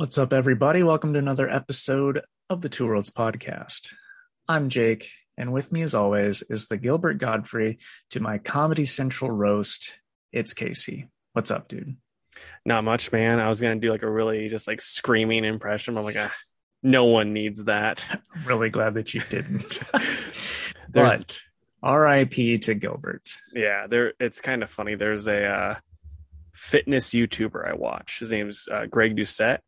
[0.00, 0.82] What's up, everybody?
[0.82, 3.92] Welcome to another episode of the Two Worlds podcast.
[4.48, 9.30] I'm Jake, and with me, as always, is the Gilbert Gottfried to my Comedy Central
[9.30, 9.98] roast.
[10.32, 11.10] It's Casey.
[11.34, 11.98] What's up, dude?
[12.64, 13.40] Not much, man.
[13.40, 15.92] I was gonna do like a really just like screaming impression.
[15.92, 16.34] But I'm like, ah,
[16.82, 18.02] no one needs that.
[18.46, 19.82] Really glad that you didn't.
[20.88, 21.42] but
[21.82, 22.60] R.I.P.
[22.60, 23.28] to Gilbert.
[23.52, 24.14] Yeah, there.
[24.18, 24.94] It's kind of funny.
[24.94, 25.74] There's a uh,
[26.54, 28.20] fitness YouTuber I watch.
[28.20, 29.58] His name's uh, Greg Doucette,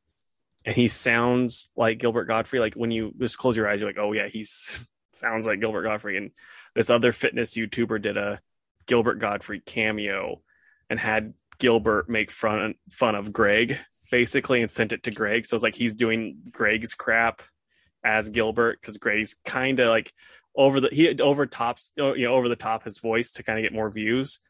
[0.64, 2.60] and he sounds like Gilbert Gottfried.
[2.60, 4.44] Like when you just close your eyes, you're like, oh yeah, he
[5.12, 6.16] sounds like Gilbert Gottfried.
[6.16, 6.30] And
[6.74, 8.40] this other fitness YouTuber did a
[8.86, 10.40] Gilbert Gottfried cameo
[10.88, 13.78] and had Gilbert make fun fun of Greg
[14.10, 15.46] basically and sent it to Greg.
[15.46, 17.42] So it's like he's doing Greg's crap
[18.04, 20.12] as Gilbert because Greg's kind of like
[20.54, 23.62] over the he over tops you know over the top his voice to kind of
[23.62, 24.40] get more views.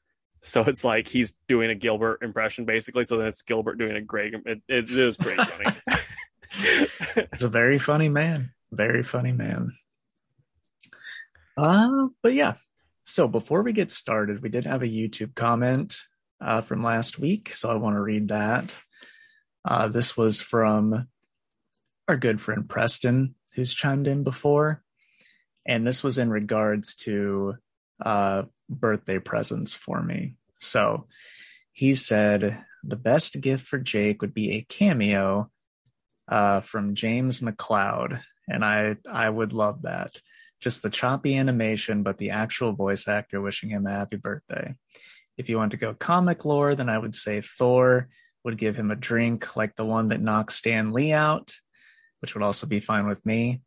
[0.43, 3.05] So it's like he's doing a Gilbert impression basically.
[3.05, 4.35] So then it's Gilbert doing a Greg.
[4.45, 5.77] It, it, it was pretty funny.
[7.17, 8.51] it's a very funny man.
[8.71, 9.73] Very funny man.
[11.57, 12.55] Uh, but yeah.
[13.05, 15.97] So before we get started, we did have a YouTube comment
[16.41, 17.53] uh, from last week.
[17.53, 18.79] So I want to read that.
[19.65, 21.09] Uh, this was from
[22.09, 24.83] our good friend Preston, who's chimed in before.
[25.67, 27.55] And this was in regards to
[28.05, 28.43] uh,
[28.81, 30.37] birthday presents for me.
[30.61, 31.07] So
[31.73, 35.51] he said the best gift for Jake would be a cameo
[36.29, 38.21] uh, from James McLeod.
[38.49, 40.19] And I, I would love that.
[40.61, 44.75] Just the choppy animation, but the actual voice actor wishing him a happy birthday.
[45.37, 48.09] If you want to go comic lore, then I would say Thor
[48.45, 51.55] would give him a drink like the one that knocks Stan Lee out,
[52.21, 53.63] which would also be fine with me.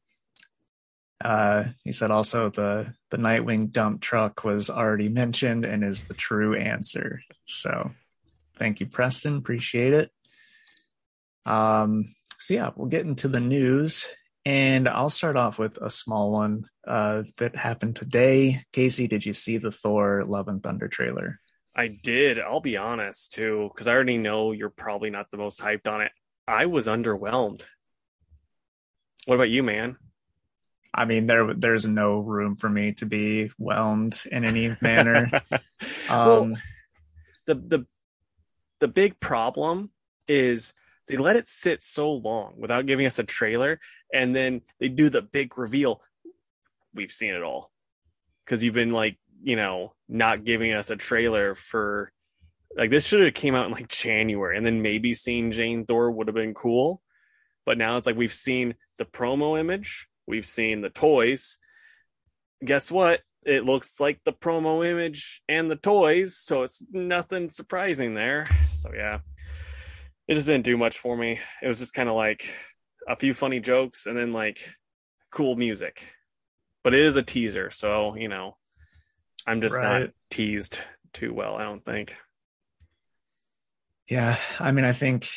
[1.23, 6.13] Uh, he said also the the Nightwing dump truck was already mentioned and is the
[6.13, 7.21] true answer.
[7.45, 7.91] So,
[8.57, 9.37] thank you, Preston.
[9.37, 10.11] Appreciate it.
[11.45, 14.07] Um, so yeah, we'll get into the news,
[14.43, 18.61] and I'll start off with a small one uh, that happened today.
[18.73, 21.39] Casey, did you see the Thor: Love and Thunder trailer?
[21.75, 22.39] I did.
[22.39, 26.01] I'll be honest too, because I already know you're probably not the most hyped on
[26.01, 26.11] it.
[26.47, 27.65] I was underwhelmed.
[29.25, 29.97] What about you, man?
[30.95, 35.29] I mean, there there's no room for me to be whelmed in any manner.
[35.51, 35.59] um,
[36.09, 36.57] well,
[37.45, 37.85] the the
[38.79, 39.91] the big problem
[40.27, 40.73] is
[41.07, 43.79] they let it sit so long without giving us a trailer,
[44.13, 46.01] and then they do the big reveal.
[46.93, 47.71] We've seen it all
[48.45, 52.11] because you've been like you know, not giving us a trailer for
[52.75, 56.11] like this should have came out in like January and then maybe seeing Jane Thor
[56.11, 57.01] would have been cool.
[57.65, 61.57] But now it's like we've seen the promo image, we've seen the toys.
[62.63, 63.21] Guess what?
[63.45, 68.49] It looks like the promo image and the toys, so it's nothing surprising there.
[68.69, 69.19] So yeah.
[70.27, 71.39] It just didn't do much for me.
[71.61, 72.49] It was just kind of like
[73.07, 74.75] a few funny jokes and then like
[75.31, 76.15] cool music.
[76.83, 78.57] But it is a teaser, so you know,
[79.45, 80.01] I'm just right.
[80.01, 80.79] not teased
[81.13, 82.15] too well, I don't think.
[84.07, 85.29] Yeah, I mean I think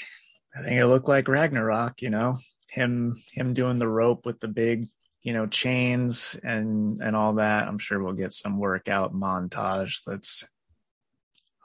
[0.54, 2.38] I think it looked like Ragnarok, you know,
[2.70, 4.88] him him doing the rope with the big,
[5.22, 7.66] you know, chains and and all that.
[7.66, 10.44] I'm sure we'll get some workout montage that's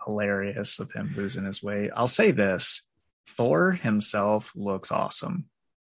[0.05, 1.91] hilarious of him losing his weight.
[1.95, 2.83] I'll say this,
[3.27, 5.45] Thor himself looks awesome.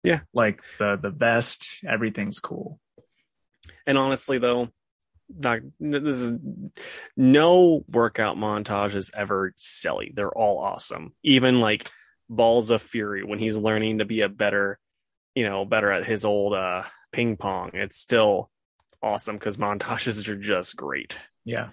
[0.03, 0.21] Yeah.
[0.33, 2.79] Like the the best, everything's cool.
[3.85, 4.69] And honestly though,
[5.29, 6.33] not this is
[7.15, 10.11] no workout montage is ever silly.
[10.15, 11.13] They're all awesome.
[11.23, 11.91] Even like
[12.29, 14.79] Balls of Fury when he's learning to be a better,
[15.35, 17.71] you know, better at his old uh ping pong.
[17.73, 18.49] It's still
[19.01, 21.17] awesome because montages are just great.
[21.45, 21.69] Yeah.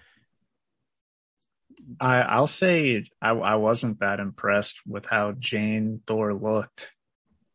[2.00, 6.92] I I'll say I I wasn't that impressed with how Jane Thor looked.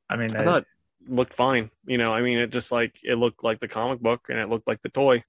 [0.10, 0.66] I mean, I, I thought
[1.08, 1.70] looked fine.
[1.86, 4.50] You know, I mean, it just like it looked like the comic book and it
[4.50, 5.24] looked like the toy.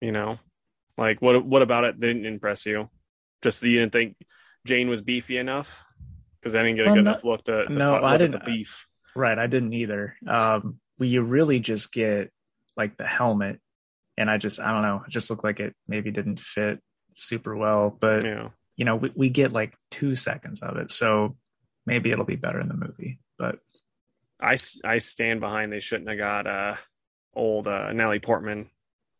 [0.00, 0.38] You know,
[0.98, 2.90] like what what about it didn't impress you?
[3.42, 4.16] Just you didn't think
[4.66, 5.84] Jane was beefy enough
[6.44, 8.44] because I didn't get a well, good no, enough look to, to no, I didn't
[8.44, 8.86] the beef.
[9.16, 10.14] Right, I didn't either.
[10.26, 12.30] Um, well, you really just get
[12.76, 13.60] like the helmet,
[14.18, 16.80] and I just I don't know, it just looked like it maybe didn't fit
[17.16, 18.48] super well, but yeah.
[18.76, 21.36] you know we, we get like two seconds of it, so
[21.86, 23.18] maybe it'll be better in the movie.
[23.38, 23.58] But
[24.38, 26.76] I I stand behind they shouldn't have got uh
[27.34, 28.68] old uh, Natalie Portman.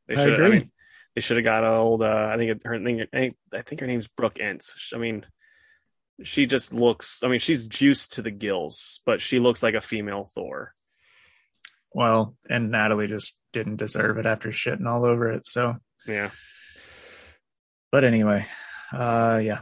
[0.09, 0.41] They should.
[0.41, 0.71] I, I mean,
[1.15, 2.03] they should have got old.
[2.03, 3.01] Uh, I think her thing.
[3.01, 4.93] I think, I think her name's Brooke Ence.
[4.95, 5.25] I mean,
[6.23, 7.23] she just looks.
[7.23, 10.75] I mean, she's juiced to the gills, but she looks like a female Thor.
[11.93, 15.47] Well, and Natalie just didn't deserve it after shitting all over it.
[15.47, 15.77] So
[16.07, 16.31] yeah.
[17.91, 18.45] But anyway,
[18.93, 19.61] uh, yeah,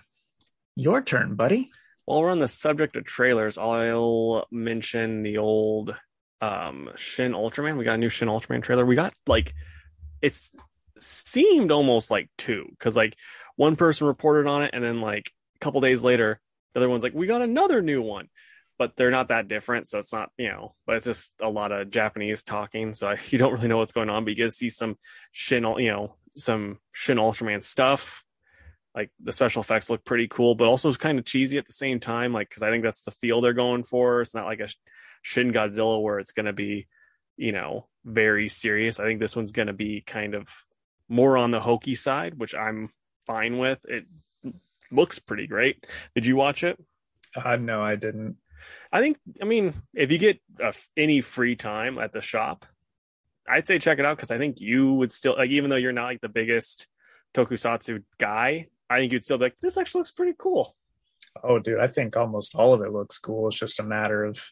[0.75, 1.71] your turn, buddy.
[2.07, 5.95] Well, While we're on the subject of trailers, I'll mention the old
[6.41, 7.77] um, Shin Ultraman.
[7.77, 8.85] We got a new Shin Ultraman trailer.
[8.85, 9.55] We got like
[10.21, 10.53] it's
[10.99, 13.17] seemed almost like two because like
[13.57, 15.31] one person reported on it, and then like
[15.63, 16.41] couple days later,
[16.73, 18.29] the other one's like, we got another new one.
[18.79, 20.75] But they're not that different, so it's not you know.
[20.87, 24.11] But it's just a lot of Japanese talking, so you don't really know what's going
[24.11, 24.25] on.
[24.25, 24.97] But you get to see some
[25.31, 28.25] Shin, you know, some Shin Ultraman stuff
[28.95, 32.01] like the special effects look pretty cool, but also kind of cheesy at the same
[32.01, 32.33] time.
[32.33, 34.21] Like, because I think that's the feel they're going for.
[34.21, 34.69] It's not like a
[35.23, 36.89] Shin Godzilla where it's going to be,
[37.37, 39.01] you know, very serious.
[39.01, 40.49] I think this one's going to be kind of
[41.09, 42.91] more on the hokey side, which I'm
[43.27, 43.85] fine with.
[43.89, 44.05] It
[44.93, 45.87] looks pretty great.
[46.15, 46.79] Did you watch it?
[47.35, 48.37] Uh, no, I didn't.
[48.93, 52.67] I think, I mean, if you get uh, any free time at the shop,
[53.49, 55.93] I'd say check it out because I think you would still like, even though you're
[55.93, 56.87] not like the biggest
[57.35, 60.77] tokusatsu guy, I think you'd still be like, this actually looks pretty cool.
[61.43, 63.49] Oh, dude, I think almost all of it looks cool.
[63.49, 64.45] It's just a matter of,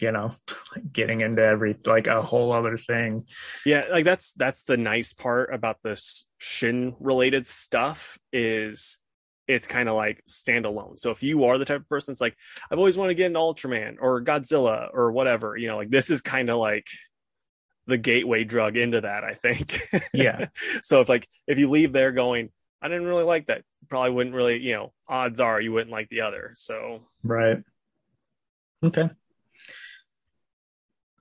[0.00, 0.34] you know,
[0.92, 3.26] getting into every like a whole other thing.
[3.64, 8.98] Yeah, like that's that's the nice part about this Shin related stuff is
[9.48, 10.98] it's kind of like standalone.
[10.98, 12.36] So if you are the type of person that's like,
[12.70, 16.10] I've always wanted to get an Ultraman or Godzilla or whatever, you know, like this
[16.10, 16.86] is kind of like
[17.86, 19.78] the gateway drug into that, I think.
[20.12, 20.46] Yeah.
[20.82, 22.50] so if like if you leave there going,
[22.82, 23.62] I didn't really like that.
[23.88, 26.52] Probably wouldn't really, you know, odds are you wouldn't like the other.
[26.56, 27.62] So right.
[28.82, 29.10] Okay.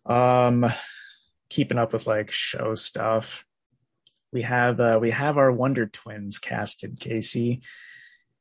[0.05, 0.65] Um
[1.49, 3.45] keeping up with like show stuff.
[4.31, 7.61] We have uh we have our Wonder Twins casted, Casey,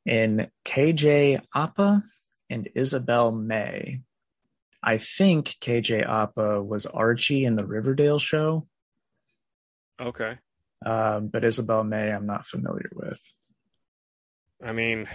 [0.05, 2.03] in KJ Apa
[2.49, 4.01] and Isabel May.
[4.83, 8.67] I think KJ Apa was Archie in the Riverdale show.
[9.99, 10.37] Okay.
[10.85, 13.19] Um, but Isabel May, I'm not familiar with.
[14.63, 15.07] I mean,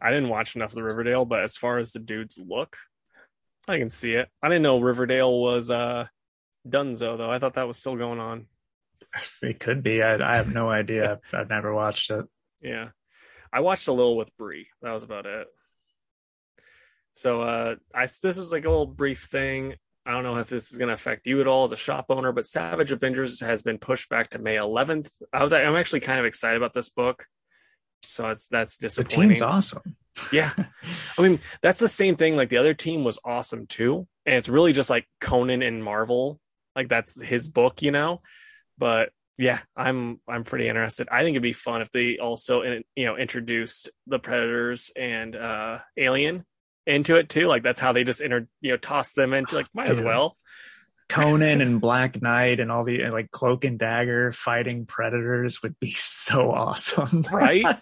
[0.00, 2.76] I didn't watch enough of the Riverdale, but as far as the dudes look,
[3.68, 4.28] I can see it.
[4.42, 6.06] I didn't know Riverdale was uh
[6.68, 7.30] Dunzo though.
[7.30, 8.46] I thought that was still going on.
[9.42, 10.02] It could be.
[10.02, 11.20] I, I have no idea.
[11.32, 12.26] I've never watched it.
[12.64, 12.90] Yeah,
[13.52, 14.68] I watched a little with Brie.
[14.80, 15.46] That was about it.
[17.14, 19.74] So uh, I this was like a little brief thing.
[20.04, 22.06] I don't know if this is going to affect you at all as a shop
[22.08, 25.22] owner, but Savage Avengers has been pushed back to May 11th.
[25.32, 27.26] I was I'm actually kind of excited about this book,
[28.04, 29.28] so it's that's disappointing.
[29.28, 29.96] The team's awesome.
[30.32, 30.52] yeah,
[31.18, 32.36] I mean that's the same thing.
[32.36, 36.40] Like the other team was awesome too, and it's really just like Conan and Marvel.
[36.74, 38.22] Like that's his book, you know.
[38.78, 41.08] But yeah, I'm I'm pretty interested.
[41.10, 45.78] I think it'd be fun if they also you know introduced the Predators and uh
[45.96, 46.44] Alien
[46.86, 47.46] into it too.
[47.46, 49.96] Like that's how they just inter you know, toss them into like might Dude.
[49.96, 50.36] as well.
[51.08, 55.92] Conan and Black Knight and all the like Cloak and Dagger fighting predators would be
[55.96, 57.64] so awesome, right?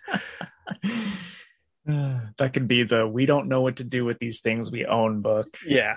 [1.86, 5.20] that could be the we don't know what to do with these things we own
[5.20, 5.56] book.
[5.66, 5.96] Yeah.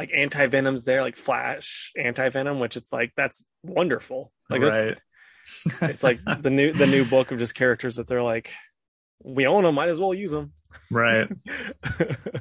[0.00, 4.32] Like anti venom's there, like Flash anti venom, which it's like that's wonderful.
[4.48, 4.98] Like right.
[5.66, 8.50] This, it's like the new the new book of just characters that they're like,
[9.22, 10.54] we own them, might as well use them.
[10.90, 11.28] Right.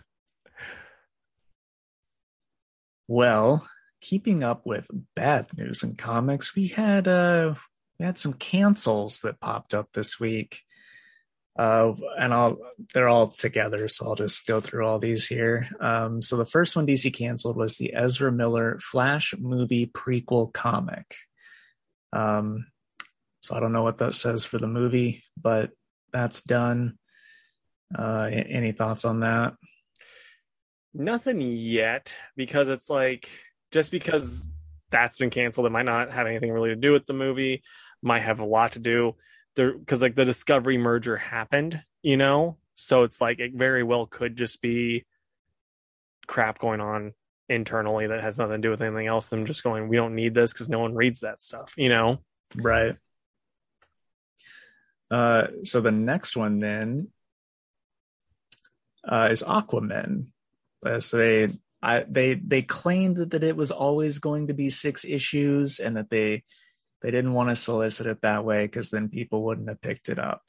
[3.10, 3.68] well,
[4.00, 7.56] keeping up with bad news in comics, we had uh
[8.00, 10.62] we had some cancels that popped up this week.
[11.60, 12.58] Uh, and I'll
[12.94, 15.68] they're all together, so I'll just go through all these here.
[15.82, 21.16] Um, so the first one DC canceled was the Ezra Miller Flash movie prequel comic.
[22.14, 22.68] Um,
[23.42, 25.72] so I don't know what that says for the movie, but
[26.14, 26.98] that's done.
[27.94, 29.56] Uh, any thoughts on that?
[30.94, 33.30] Nothing yet, because it's like
[33.74, 34.50] just because
[34.92, 37.64] that's been canceled, it might not have anything really to do with the movie.
[38.02, 39.16] Might have a lot to do
[39.60, 42.58] there because like the Discovery merger happened, you know.
[42.76, 45.06] So it's like it very well could just be
[46.28, 47.14] crap going on
[47.50, 49.30] internally that has nothing to do with anything else.
[49.30, 52.20] Them just going, we don't need this because no one reads that stuff, you know.
[52.56, 52.96] Right.
[55.12, 57.10] Uh, so the next one then
[59.08, 60.28] uh, is Aquaman.
[60.86, 61.50] Uh, so they
[61.82, 66.10] I, they they claimed that it was always going to be six issues and that
[66.10, 66.44] they
[67.02, 70.20] they didn't want to solicit it that way because then people wouldn't have picked it
[70.20, 70.42] up.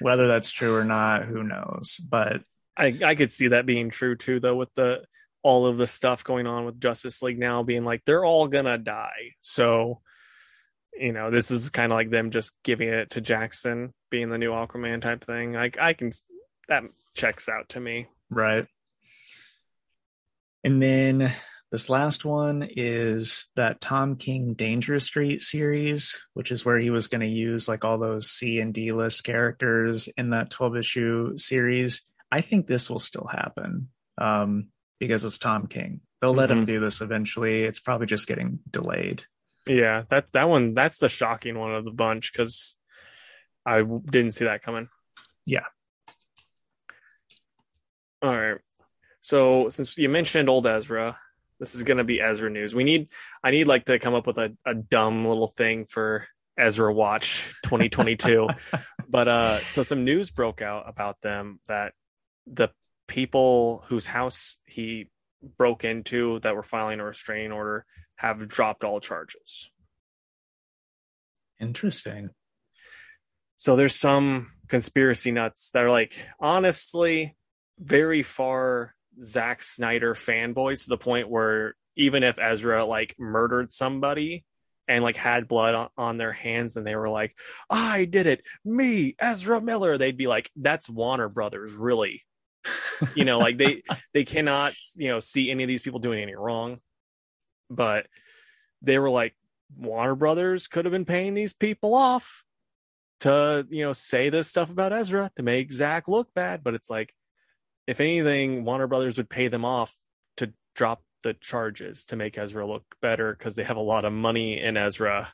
[0.00, 1.98] Whether that's true or not, who knows?
[1.98, 2.42] But
[2.76, 5.04] I I could see that being true too, though, with the
[5.42, 8.78] all of the stuff going on with Justice League now being like they're all gonna
[8.78, 9.34] die.
[9.40, 10.00] So
[10.94, 14.38] you know, this is kind of like them just giving it to Jackson being the
[14.38, 15.52] new Aquaman type thing.
[15.52, 16.10] Like I can
[16.68, 18.08] that checks out to me.
[18.30, 18.66] Right.
[20.64, 21.32] And then
[21.72, 27.08] this last one is that Tom King Dangerous Street series, which is where he was
[27.08, 31.36] going to use like all those C and D list characters in that 12 issue
[31.38, 32.02] series.
[32.30, 33.88] I think this will still happen
[34.18, 34.68] um,
[35.00, 36.02] because it's Tom King.
[36.20, 36.66] They'll let him Mhm.
[36.66, 37.64] do this eventually.
[37.64, 39.24] It's probably just getting delayed.
[39.66, 42.76] Yeah, that that one that's the shocking one of the bunch because
[43.64, 44.88] I didn't see that coming.
[45.46, 45.64] Yeah.
[48.20, 48.58] All right.
[49.20, 51.18] So since you mentioned old Ezra,
[51.62, 52.74] this is gonna be Ezra news.
[52.74, 53.08] We need
[53.44, 56.26] I need like to come up with a, a dumb little thing for
[56.58, 58.48] Ezra Watch 2022.
[59.08, 61.92] but uh so some news broke out about them that
[62.48, 62.70] the
[63.06, 65.08] people whose house he
[65.56, 69.70] broke into that were filing a restraining order have dropped all charges.
[71.60, 72.30] Interesting.
[73.54, 77.36] So there's some conspiracy nuts that are like, honestly,
[77.78, 84.44] very far Zack Snyder fanboys to the point where even if Ezra like murdered somebody
[84.88, 87.36] and like had blood on, on their hands and they were like,
[87.68, 92.22] I did it, me, Ezra Miller, they'd be like, that's Warner Brothers, really.
[93.16, 93.82] You know, like they
[94.14, 96.78] they cannot, you know, see any of these people doing any wrong.
[97.68, 98.06] But
[98.80, 99.34] they were like,
[99.76, 102.44] Warner Brothers could have been paying these people off
[103.22, 106.90] to you know say this stuff about Ezra to make Zack look bad, but it's
[106.90, 107.12] like
[107.86, 109.94] if anything, Warner Brothers would pay them off
[110.36, 114.12] to drop the charges to make Ezra look better because they have a lot of
[114.12, 115.32] money in Ezra,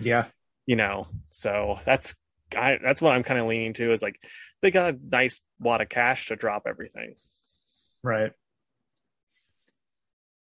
[0.00, 0.26] yeah.
[0.66, 1.06] you know.
[1.30, 2.14] So that's
[2.56, 4.20] I, that's what I'm kind of leaning to is like
[4.62, 7.14] they got a nice wad of cash to drop everything.
[8.02, 8.32] Right.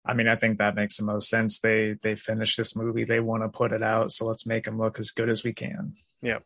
[0.06, 1.60] I mean, I think that makes the most sense.
[1.60, 3.04] They they finished this movie.
[3.04, 5.54] They want to put it out, so let's make them look as good as we
[5.54, 5.94] can.
[6.20, 6.42] Yep.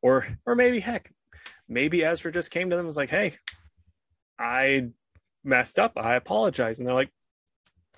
[0.00, 1.12] Or or maybe heck,
[1.68, 3.36] maybe Ezra just came to them and was like, "Hey,
[4.38, 4.90] I
[5.44, 5.92] messed up.
[5.96, 7.12] I apologize." And they're like,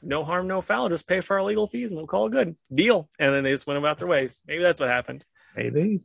[0.03, 0.89] "No harm, no foul.
[0.89, 3.53] Just pay for our legal fees, and we'll call it good deal." And then they
[3.53, 4.43] just went about their ways.
[4.47, 5.25] Maybe that's what happened.
[5.57, 6.05] Maybe.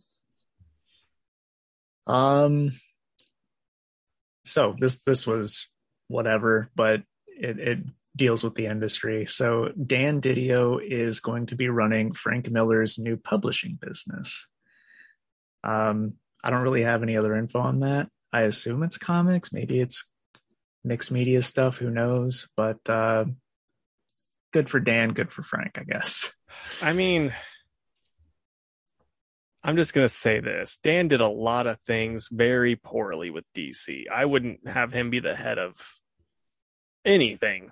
[2.08, 2.72] Um.
[4.46, 5.70] So this this was
[6.08, 7.80] whatever, but it it
[8.16, 9.26] deals with the industry.
[9.26, 14.48] So Dan Didio is going to be running Frank Miller's new publishing business.
[15.64, 18.10] Um, I don't really have any other info on that.
[18.32, 19.54] I assume it's comics.
[19.54, 20.12] Maybe it's
[20.84, 21.78] mixed media stuff.
[21.78, 22.48] Who knows?
[22.56, 23.26] But uh,
[24.54, 25.14] good for Dan.
[25.14, 26.34] Good for Frank, I guess.
[26.82, 27.34] I mean,
[29.64, 34.06] I'm just gonna say this: Dan did a lot of things very poorly with DC.
[34.10, 35.76] I wouldn't have him be the head of
[37.06, 37.72] anything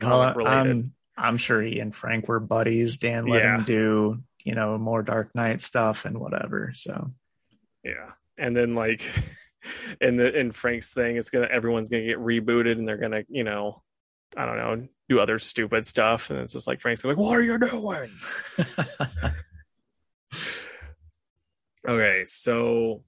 [0.00, 0.70] comic Well, related.
[0.70, 2.96] I'm, I'm sure he and Frank were buddies.
[2.98, 3.58] Dan let Yeah.
[3.58, 6.72] him do, you know, more Dark Knight stuff and whatever.
[6.74, 7.12] So
[7.84, 8.10] Yeah.
[8.36, 9.02] And then like
[10.00, 13.44] in the in Frank's thing, it's gonna everyone's gonna get rebooted and they're gonna, you
[13.44, 13.82] know,
[14.36, 16.30] I don't know, do other stupid stuff.
[16.30, 18.10] And it's just like Frank's like, What are you doing?
[21.86, 23.02] Okay, so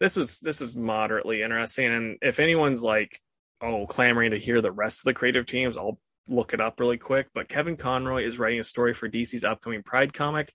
[0.00, 1.86] this was this was moderately interesting.
[1.86, 3.20] And if anyone's like,
[3.60, 6.98] oh, clamoring to hear the rest of the creative teams, I'll look it up really
[6.98, 7.28] quick.
[7.34, 10.52] But Kevin Conroy is writing a story for DC's upcoming Pride comic.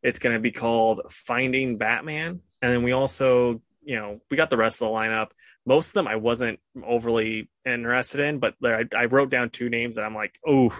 [0.00, 2.40] It's going to be called Finding Batman.
[2.62, 5.30] And then we also, you know, we got the rest of the lineup.
[5.64, 9.70] Most of them I wasn't overly interested in, but there, I, I wrote down two
[9.70, 10.76] names that I'm like, oh,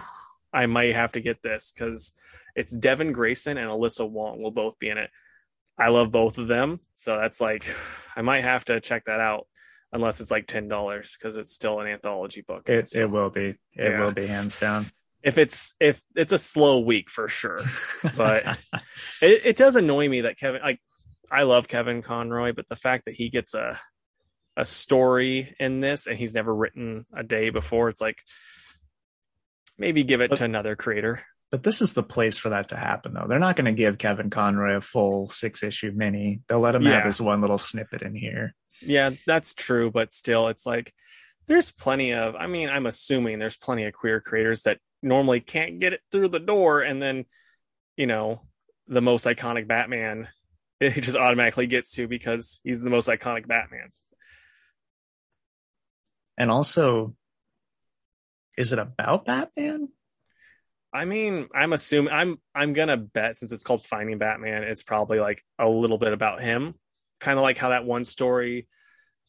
[0.53, 2.13] I might have to get this because
[2.55, 5.09] it's Devin Grayson and Alyssa Wong will both be in it.
[5.77, 7.65] I love both of them, so that's like
[8.15, 9.47] I might have to check that out
[9.91, 12.69] unless it's like ten dollars because it's still an anthology book.
[12.69, 13.47] it, it will be.
[13.49, 14.03] It Yeah.
[14.03, 14.85] will be hands down.
[15.23, 17.59] if it's if it's a slow week for sure.
[18.15, 18.45] But-
[19.21, 20.79] It, it does annoy me that Kevin like
[21.31, 23.79] I love Kevin Conroy, but the fact that he gets a
[24.57, 28.17] a story in this and he's never written a day before, it's like
[29.77, 31.23] maybe give it But- to another creator.
[31.51, 33.25] but this is the place for that to happen, though.
[33.27, 36.41] They're not going to give Kevin Conroy a full six issue mini.
[36.47, 36.91] They'll let him Yeah.
[36.97, 38.53] have his one little snippet in here.
[38.81, 40.93] Yeah, that's true, but still, it's like
[41.47, 42.35] there's plenty of.
[42.35, 46.27] I mean, I'm assuming there's plenty of queer creators that normally can't get it through
[46.29, 47.25] the door, and then
[47.97, 48.41] you know
[48.87, 50.27] the most iconic Batman,
[50.97, 53.91] it just automatically gets to because he's the most iconic Batman.
[56.37, 57.15] And also,
[58.57, 59.89] is it about Batman?
[60.93, 65.19] I mean, I'm assuming I'm I'm gonna bet since it's called Finding Batman, it's probably
[65.19, 66.75] like a little bit about him,
[67.19, 68.67] kind of like how that one story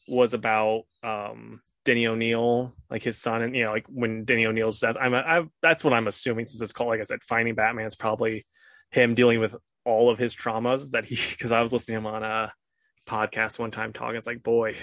[0.07, 4.79] was about um Denny O'Neil, like his son, and you know, like when Denny O'Neil's
[4.79, 4.95] death.
[4.99, 7.85] I'm I that's what I'm assuming since it's called, like I said, Finding Batman.
[7.85, 8.45] It's probably
[8.89, 12.13] him dealing with all of his traumas that he because I was listening to him
[12.15, 12.53] on a
[13.07, 14.15] podcast one time talking.
[14.17, 14.75] It's like, boy,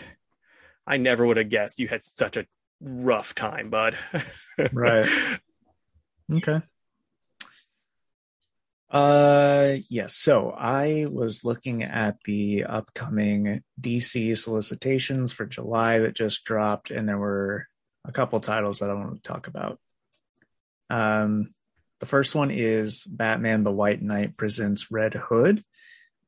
[0.87, 2.47] I never would have guessed you had such a
[2.81, 3.97] rough time, bud.
[4.73, 5.09] Right.
[6.33, 6.61] Okay.
[8.91, 10.17] Uh, yes.
[10.17, 17.09] So I was looking at the upcoming DC solicitations for July that just dropped, and
[17.09, 17.69] there were
[18.05, 19.79] a couple titles that I want to talk about.
[20.91, 21.55] Um,
[22.01, 25.61] the first one is Batman the White Knight presents Red Hood,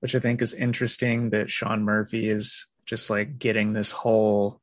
[0.00, 4.60] which I think is interesting that Sean Murphy is just like getting this whole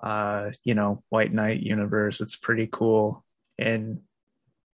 [0.00, 2.20] uh, you know, White Knight universe.
[2.20, 3.24] It's pretty cool.
[3.58, 4.00] And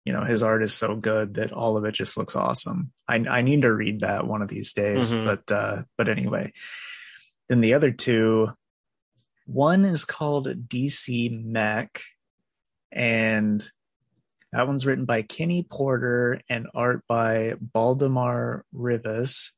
[0.04, 2.92] you know, his art is so good that all of it just looks awesome.
[3.08, 5.14] I I need to read that one of these days.
[5.14, 5.26] Mm-hmm.
[5.26, 6.54] But uh but anyway.
[7.50, 8.50] Then the other two,
[9.46, 12.02] one is called DC Mech,
[12.92, 13.64] and
[14.52, 19.52] that one's written by Kenny Porter and art by Baldemar Rivas.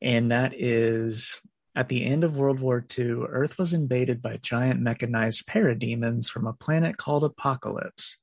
[0.00, 1.40] And that is
[1.74, 6.46] at the end of World War II, Earth was invaded by giant mechanized parademons from
[6.46, 8.16] a planet called Apokolips.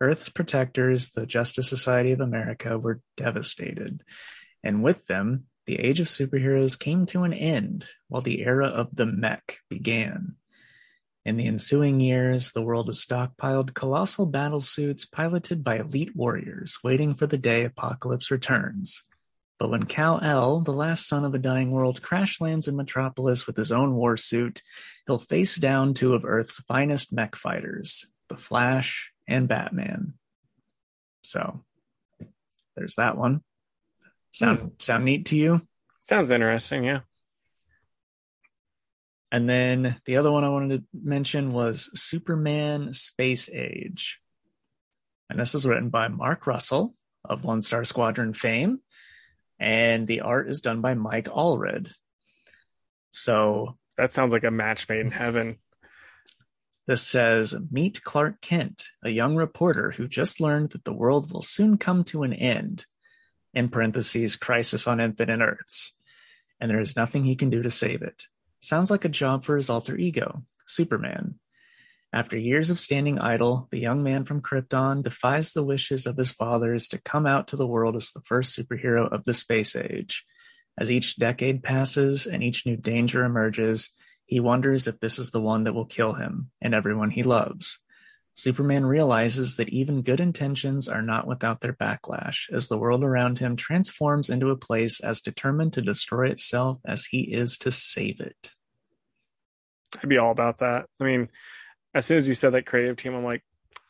[0.00, 4.02] Earth's protectors, the Justice Society of America, were devastated.
[4.62, 8.94] And with them, the age of superheroes came to an end while the era of
[8.94, 10.34] the mech began.
[11.24, 16.78] In the ensuing years, the world has stockpiled colossal battle suits piloted by elite warriors,
[16.82, 19.04] waiting for the day Apokolips returns.
[19.58, 23.56] But when Kal-El, the last son of a dying world, crash lands in Metropolis with
[23.56, 24.62] his own war suit,
[25.06, 30.14] he'll face down two of Earth's finest mech fighters, the Flash and Batman.
[31.22, 31.62] So
[32.74, 33.42] there's that one.
[34.32, 34.68] Sound hmm.
[34.80, 35.62] sound neat to you?
[36.00, 37.00] Sounds interesting, yeah.
[39.32, 44.20] And then the other one I wanted to mention was Superman Space Age.
[45.28, 48.80] And this is written by Mark Russell of One Star Squadron fame
[49.62, 51.92] and the art is done by Mike Allred.
[53.10, 55.58] So that sounds like a match made in heaven.
[56.88, 61.42] This says Meet Clark Kent, a young reporter who just learned that the world will
[61.42, 62.86] soon come to an end,
[63.54, 65.94] in parentheses, crisis on infinite Earths,
[66.58, 68.24] and there is nothing he can do to save it.
[68.62, 71.34] Sounds like a job for his alter ego, Superman.
[72.12, 76.30] After years of standing idle, the young man from Krypton defies the wishes of his
[76.30, 80.24] fathers to come out to the world as the first superhero of the space age.
[80.78, 83.90] As each decade passes and each new danger emerges,
[84.26, 87.78] he wonders if this is the one that will kill him and everyone he loves.
[88.34, 93.38] Superman realizes that even good intentions are not without their backlash, as the world around
[93.38, 98.20] him transforms into a place as determined to destroy itself as he is to save
[98.20, 98.54] it.
[100.02, 100.86] I'd be all about that.
[100.98, 101.28] I mean,
[101.94, 103.44] as soon as you said that creative team, I'm like,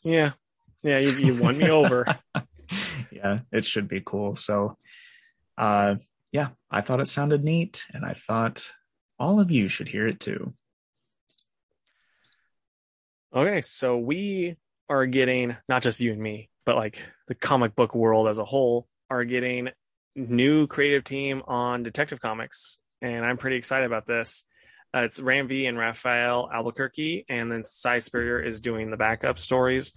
[0.04, 0.32] yeah,
[0.82, 2.18] yeah, you, you won me over.
[3.12, 4.34] yeah, it should be cool.
[4.34, 4.76] So,
[5.56, 5.96] uh,
[6.32, 8.72] yeah, I thought it sounded neat, and I thought
[9.20, 10.54] all of you should hear it too.
[13.34, 14.56] Okay, so we
[14.90, 18.44] are getting not just you and me, but like the comic book world as a
[18.44, 19.70] whole are getting
[20.14, 24.44] new creative team on Detective Comics, and I'm pretty excited about this.
[24.94, 29.38] Uh, it's Ram V and Rafael Albuquerque, and then Si Spurrier is doing the backup
[29.38, 29.94] stories.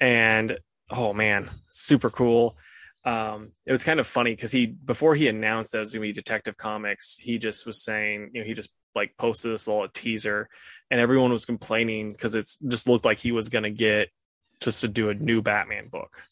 [0.00, 0.58] And
[0.90, 2.56] oh man, super cool.
[3.04, 6.00] Um, it was kind of funny because he before he announced that it was gonna
[6.06, 9.88] be Detective Comics, he just was saying, you know, he just like posted this little
[9.88, 10.48] teaser,
[10.90, 14.08] and everyone was complaining because it just looked like he was gonna get
[14.60, 16.22] just to do a new Batman book,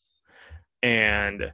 [0.83, 1.53] and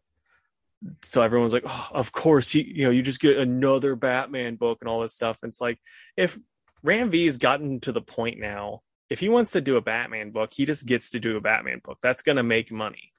[1.02, 4.78] so everyone's like, oh, of course, he, you know, you just get another Batman book
[4.80, 5.38] and all this stuff.
[5.42, 5.78] And it's like,
[6.16, 6.38] if
[6.82, 10.52] Ram V's gotten to the point now, if he wants to do a Batman book,
[10.52, 11.98] he just gets to do a Batman book.
[12.02, 13.12] That's going to make money.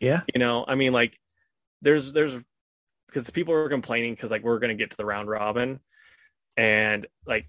[0.00, 0.22] Yeah.
[0.32, 1.18] You know, I mean, like,
[1.82, 2.38] there's, there's,
[3.08, 5.80] because people are complaining because, like, we're going to get to the round robin.
[6.56, 7.46] And, like,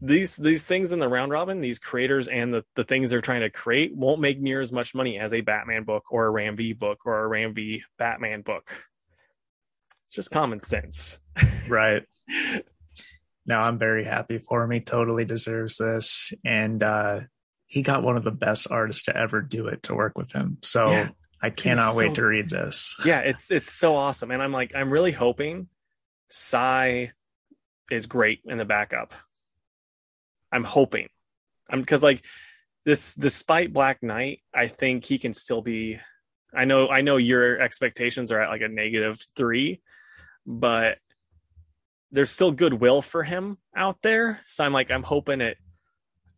[0.00, 3.42] these these things in the round robin, these creators and the, the things they're trying
[3.42, 6.56] to create won't make near as much money as a Batman book or a Ram
[6.56, 8.72] V book or a Ram V Batman book.
[10.02, 11.18] It's just common sense.
[11.68, 12.04] right.
[13.44, 14.70] Now I'm very happy for him.
[14.70, 16.32] He totally deserves this.
[16.44, 17.20] And uh
[17.66, 20.58] he got one of the best artists to ever do it to work with him.
[20.62, 21.08] So yeah,
[21.42, 22.96] I cannot so, wait to read this.
[23.04, 24.30] Yeah, it's it's so awesome.
[24.30, 25.68] And I'm like, I'm really hoping
[26.30, 27.10] Si
[27.90, 29.12] is great in the backup
[30.52, 31.08] I'm hoping.
[31.68, 32.24] I'm because like
[32.84, 36.00] this, despite Black Knight, I think he can still be.
[36.54, 39.82] I know, I know your expectations are at like a negative three,
[40.46, 40.98] but
[42.10, 44.40] there's still goodwill for him out there.
[44.46, 45.58] So I'm like, I'm hoping it,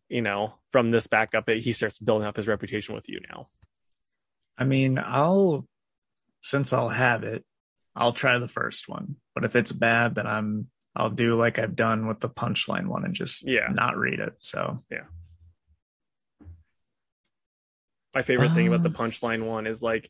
[0.09, 3.47] you know, from this backup, it, he starts building up his reputation with you now.
[4.57, 5.65] I mean, I'll,
[6.41, 7.45] since I'll have it,
[7.95, 9.15] I'll try the first one.
[9.35, 13.05] But if it's bad, then I'm I'll do like I've done with the punchline one
[13.05, 13.67] and just yeah.
[13.71, 14.33] not read it.
[14.39, 15.03] So yeah.
[18.13, 18.93] My favorite uh, thing about the uh.
[18.93, 20.09] punchline one is like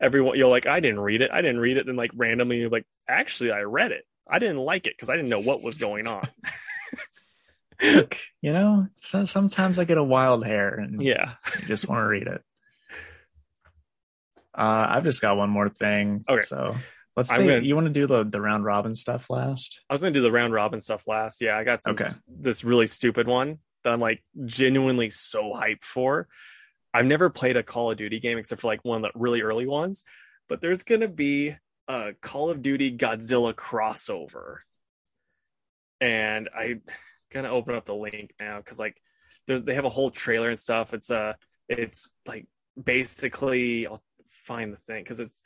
[0.00, 1.30] everyone you're like, I didn't read it.
[1.32, 1.86] I didn't read it.
[1.86, 4.04] Then like randomly you're like, actually I read it.
[4.26, 6.28] I didn't like it because I didn't know what was going on.
[8.40, 11.34] You know, so, sometimes I get a wild hair and yeah.
[11.60, 12.42] you just want to read it.
[14.56, 16.24] Uh, I've just got one more thing.
[16.28, 16.44] Okay.
[16.44, 16.76] So
[17.16, 19.80] let's I'm say gonna- you want to do the, the round robin stuff last.
[19.88, 21.40] I was gonna do the round robin stuff last.
[21.40, 22.06] Yeah, I got some Okay.
[22.28, 26.28] this really stupid one that I'm like genuinely so hyped for.
[26.92, 29.42] I've never played a Call of Duty game except for like one of the really
[29.42, 30.04] early ones,
[30.48, 31.54] but there's gonna be
[31.88, 34.58] a Call of Duty Godzilla crossover,
[36.00, 36.82] and I'm
[37.32, 38.96] gonna open up the link now because like
[39.46, 40.94] there's they have a whole trailer and stuff.
[40.94, 41.34] It's uh
[41.68, 42.46] it's like
[42.82, 45.42] basically I'll find the thing because it's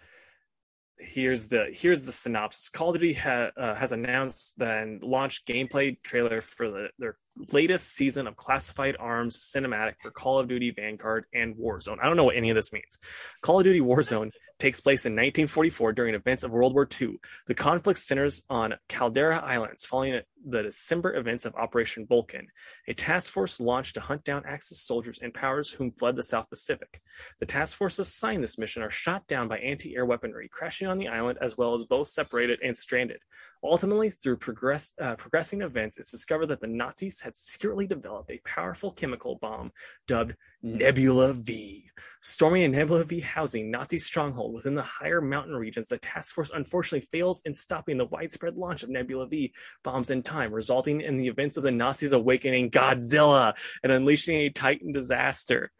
[1.00, 2.68] here's the here's the synopsis.
[2.68, 7.16] Call of Duty ha, uh, has announced then launched gameplay trailer for the, their
[7.52, 11.98] latest season of Classified Arms cinematic for Call of Duty Vanguard and Warzone.
[12.02, 12.98] I don't know what any of this means.
[13.42, 17.18] Call of Duty Warzone takes place in 1944 during events of World War II.
[17.46, 22.46] The conflict centers on Caldera Islands following the December events of Operation Vulcan,
[22.86, 26.48] a task force launched to hunt down Axis soldiers and powers whom fled the South
[26.48, 27.00] Pacific.
[27.40, 31.08] The task force assigned this mission are shot down by anti-air weaponry, crashing on the
[31.08, 33.20] island as well as both separated and stranded.
[33.62, 38.38] Ultimately, through progress, uh, progressing events, it's discovered that the Nazis had secretly developed a
[38.44, 39.72] powerful chemical bomb
[40.06, 41.90] dubbed Nebula V.
[42.20, 46.52] Storming a Nebula V housing Nazi stronghold within the higher mountain regions, the task force
[46.54, 51.16] unfortunately fails in stopping the widespread launch of Nebula V bombs in time, resulting in
[51.16, 55.72] the events of the Nazis awakening Godzilla and unleashing a Titan disaster.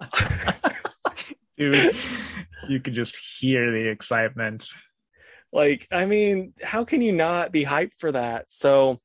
[1.58, 1.94] Dude,
[2.68, 4.68] you could just hear the excitement.
[5.54, 8.46] Like, I mean, how can you not be hyped for that?
[8.50, 9.00] So,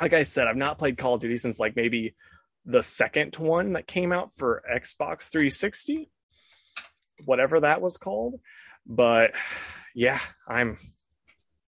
[0.00, 2.14] like I said, I've not played Call of Duty since like maybe
[2.66, 6.10] the second one that came out for Xbox 360,
[7.24, 8.40] whatever that was called.
[8.86, 9.32] But
[9.94, 10.76] yeah, I'm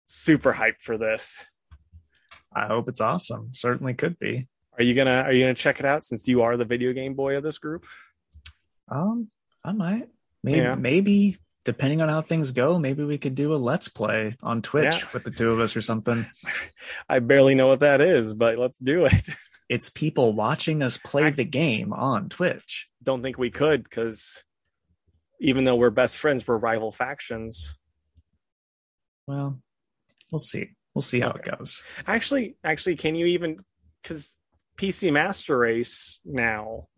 [0.05, 1.47] super hyped for this.
[2.55, 3.51] I hope it's awesome.
[3.53, 4.49] Certainly could be.
[4.77, 7.15] Are you gonna Are you gonna check it out since you are the video game
[7.15, 7.87] boy of this group?
[8.91, 9.29] Um,
[9.65, 10.09] I might.
[10.43, 10.75] Maybe, Yeah.
[10.75, 14.85] maybe depending on how things go, maybe we could do a let's play on Twitch
[15.03, 15.09] Yeah.
[15.15, 16.27] with the two of us or something.
[17.09, 19.13] I barely know what that is, but let's do it.
[19.69, 22.89] It's people watching us play I- the game on Twitch.
[23.03, 24.45] Don't think we could because
[25.41, 27.75] even though we're best friends, we're rival factions.
[29.27, 29.61] Well,
[30.31, 30.71] we'll see.
[30.95, 31.41] We'll see how Okay.
[31.53, 31.83] it goes.
[32.07, 33.65] Actually, actually, can you even
[34.03, 34.37] because
[34.77, 36.89] PC Master Race now,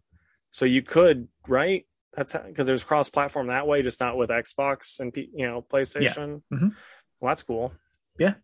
[0.51, 1.87] so you could right?
[2.17, 6.43] That's because there's cross-platform that way, just not with Xbox and P, you know PlayStation.
[6.53, 6.75] Mhm.
[7.21, 7.73] Well, that's cool.
[8.19, 8.35] Yeah.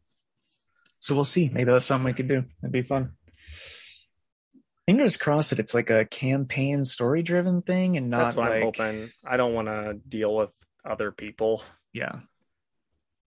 [0.98, 1.48] So we'll see.
[1.48, 2.44] Maybe that's something we could do.
[2.61, 3.12] That'd be fun.
[4.87, 8.56] Fingers crossed that it's like a campaign story driven thing and not that's what like
[8.56, 9.11] I'm hoping.
[9.24, 10.52] I don't want to deal with
[10.85, 11.62] other people.
[11.92, 12.20] yeah.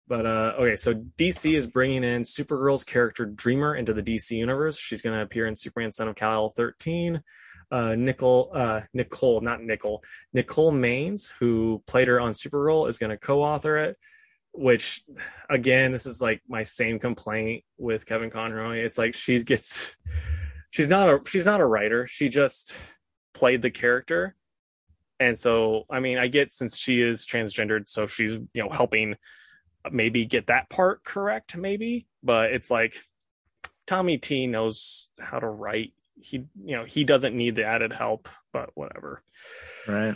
[0.08, 4.78] But uh, okay, so DC is bringing in Supergirl's character Dreamer into the DC universe.
[4.78, 7.20] She's going to appear in Superman Son of Kal 13.
[7.70, 10.02] Uh, Nicole, uh, Nicole, not Nicole,
[10.32, 13.96] Nicole Maines, who played her on Supergirl, is going to co-author it.
[14.52, 15.02] Which,
[15.50, 18.78] again, this is like my same complaint with Kevin Conroy.
[18.78, 19.96] It's like she gets,
[20.70, 22.06] she's not a she's not a writer.
[22.06, 22.78] She just
[23.34, 24.34] played the character,
[25.20, 29.16] and so I mean, I get since she is transgendered, so she's you know helping
[29.90, 33.02] maybe get that part correct maybe but it's like
[33.86, 38.28] tommy t knows how to write he you know he doesn't need the added help
[38.52, 39.22] but whatever
[39.86, 40.14] Right.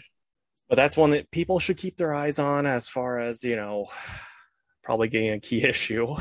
[0.68, 3.86] but that's one that people should keep their eyes on as far as you know
[4.82, 6.14] probably getting a key issue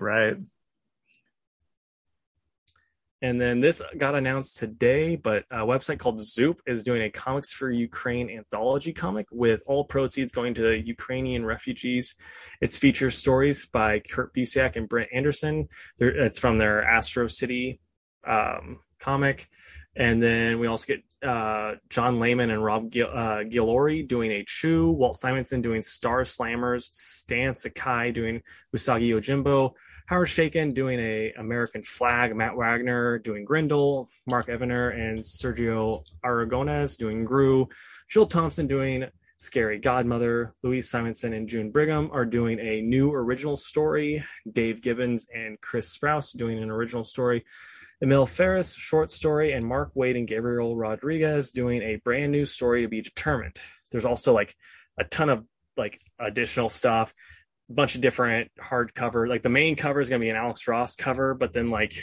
[0.00, 0.36] Right.
[3.24, 7.52] And then this got announced today, but a website called Zoop is doing a Comics
[7.52, 12.16] for Ukraine anthology comic with all proceeds going to Ukrainian refugees.
[12.60, 15.68] It's features stories by Kurt Busiek and Brent Anderson.
[15.98, 17.78] It's from their Astro City
[18.24, 19.48] um, comic.
[19.94, 24.44] And then we also get uh, John Layman and Rob Gil- uh, Guillory doing a
[24.44, 28.42] Chew, Walt Simonson doing Star Slammers, Stan Sakai doing
[28.74, 29.72] Usagi Yojimbo,
[30.06, 36.98] Howard Chaykin doing a American Flagg, Matt Wagner doing Grendel, Mark Evanier and Sergio Aragones
[36.98, 37.70] doing Groo,
[38.08, 39.06] Jill Thompson doing
[39.36, 45.26] Scary Godmother, Louise Simonson and June Brigham are doing a new original story, Dave Gibbons
[45.34, 47.44] and Chris Sprouse doing an original story,
[48.02, 52.82] Emil Ferris short story, and Mark Waid and Gabriel Rodriguez doing a brand new story
[52.82, 53.56] to be determined.
[53.90, 54.54] There's also like
[54.98, 55.44] a ton of
[55.76, 57.14] like additional stuff
[57.72, 59.28] a bunch of different hardcover.
[59.28, 61.94] Like the main cover is going to be an Alex Ross cover, but then like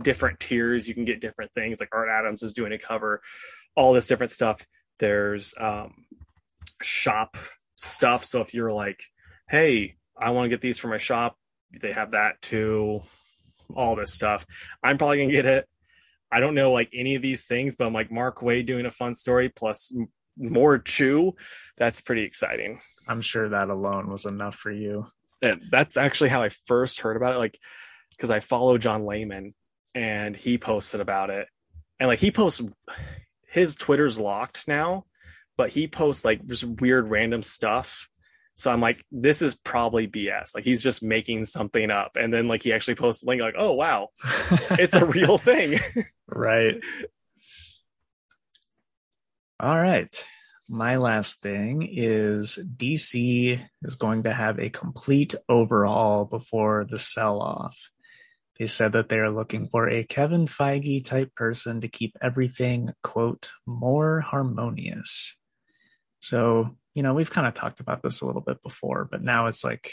[0.00, 1.80] different tiers, you can get different things.
[1.80, 3.22] Like Art Adams is doing a cover,
[3.74, 4.66] all this different stuff.
[4.98, 6.04] There's um,
[6.82, 7.36] shop
[7.76, 8.24] stuff.
[8.24, 9.02] So if you're like,
[9.48, 11.36] hey, I want to get these for my shop,
[11.80, 13.02] they have that too.
[13.74, 14.46] All this stuff.
[14.82, 15.68] I'm probably gonna get it.
[16.30, 18.90] I don't know like any of these things, but I'm like Mark Waid doing a
[18.90, 19.92] fun story plus
[20.36, 21.34] more Chew.
[21.76, 22.80] That's pretty exciting.
[23.06, 25.06] I'm sure that alone was enough for you.
[25.40, 27.38] And that's actually how I first heard about it.
[27.38, 27.58] Like,
[28.10, 29.54] because I follow John Layman
[29.94, 31.48] and he posted about it.
[31.98, 32.62] And like he posts
[33.48, 35.04] his Twitter's locked now,
[35.56, 38.08] but he posts like just weird random stuff.
[38.58, 40.52] So I'm like, this is probably BS.
[40.52, 42.16] Like he's just making something up.
[42.16, 44.08] And then like he actually posts a link like, oh wow,
[44.72, 45.78] it's a real thing.
[46.26, 46.74] right.
[49.60, 50.12] All right.
[50.68, 57.40] My last thing is DC is going to have a complete overhaul before the sell
[57.40, 57.92] off.
[58.58, 62.90] They said that they are looking for a Kevin Feige type person to keep everything,
[63.04, 65.36] quote, more harmonious.
[66.18, 69.46] So, you know, we've kind of talked about this a little bit before, but now
[69.46, 69.92] it's like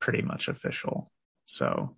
[0.00, 1.12] pretty much official.
[1.44, 1.94] So,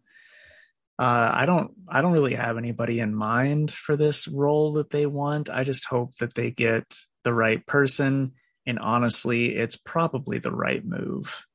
[0.98, 5.06] uh, I don't, I don't really have anybody in mind for this role that they
[5.06, 5.50] want.
[5.50, 6.82] I just hope that they get
[7.22, 8.32] the right person,
[8.66, 11.46] and honestly, it's probably the right move.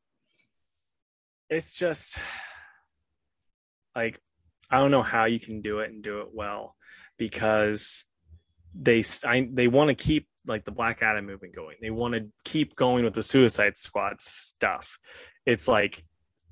[1.50, 2.18] It's just
[3.94, 4.22] like
[4.72, 6.78] I don't know how you can do it and do it well
[7.18, 8.06] because
[8.74, 11.78] they I, they want to keep like the Black Adam movement going.
[11.82, 15.00] They want to keep going with the Suicide Squad stuff.
[15.46, 16.04] It's like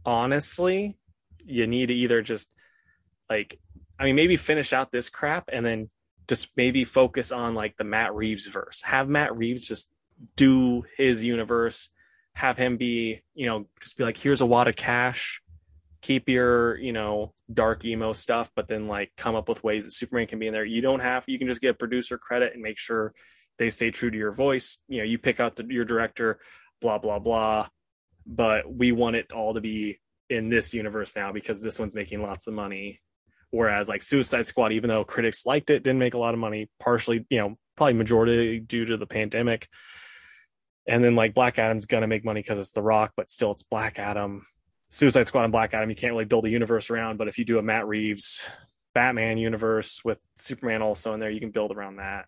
[0.05, 0.97] honestly,
[1.45, 2.49] you need to either just
[3.29, 3.59] like
[3.99, 5.89] I mean maybe finish out this crap and then
[6.27, 8.81] just maybe focus on like the Matt Reeves verse.
[8.83, 9.89] Have Matt Reeves just
[10.35, 11.89] do his universe,
[12.33, 15.41] have him be, you know, just be like here's a wad of cash
[16.01, 19.91] keep your you know dark emo stuff but then like come up with ways that
[19.91, 22.61] superman can be in there you don't have you can just get producer credit and
[22.61, 23.13] make sure
[23.61, 26.39] they stay true to your voice you know you pick out the, your director
[26.81, 27.67] blah blah blah
[28.25, 32.23] but we want it all to be in this universe now because this one's making
[32.23, 32.99] lots of money
[33.51, 36.69] whereas like suicide squad even though critics liked it didn't make a lot of money
[36.79, 39.67] partially you know probably majority due to the pandemic
[40.87, 43.63] and then like black adam's gonna make money because it's the rock but still it's
[43.63, 44.43] black adam
[44.93, 47.15] Suicide Squad and Black Adam, you can't really build a universe around.
[47.15, 48.49] But if you do a Matt Reeves
[48.93, 52.25] Batman universe with Superman also in there, you can build around that.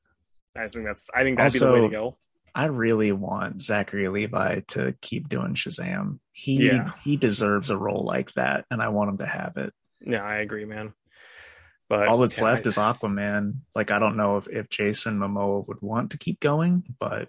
[0.55, 2.17] I think that's I think that'd also, be the way to go.
[2.55, 6.19] I really want Zachary Levi to keep doing Shazam.
[6.31, 6.91] He yeah.
[7.03, 9.73] he deserves a role like that, and I want him to have it.
[10.01, 10.93] Yeah, I agree, man.
[11.89, 13.61] But all that's yeah, left I, is Aquaman.
[13.75, 17.27] Like I don't know if, if Jason Momoa would want to keep going, but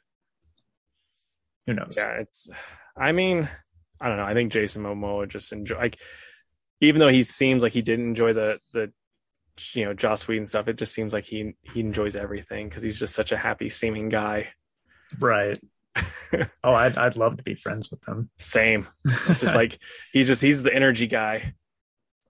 [1.66, 1.96] who knows?
[1.96, 2.50] Yeah, it's
[2.96, 3.48] I mean,
[4.00, 4.24] I don't know.
[4.24, 5.98] I think Jason Momoa just enjoy like
[6.80, 8.92] even though he seems like he didn't enjoy the the
[9.72, 12.98] you know Joss Whedon stuff, it just seems like he he enjoys everything because he's
[12.98, 14.48] just such a happy seeming guy.
[15.20, 15.60] Right.
[16.64, 18.30] oh, I'd I'd love to be friends with him.
[18.38, 18.88] Same.
[19.28, 19.78] It's just like
[20.12, 21.54] he's just he's the energy guy.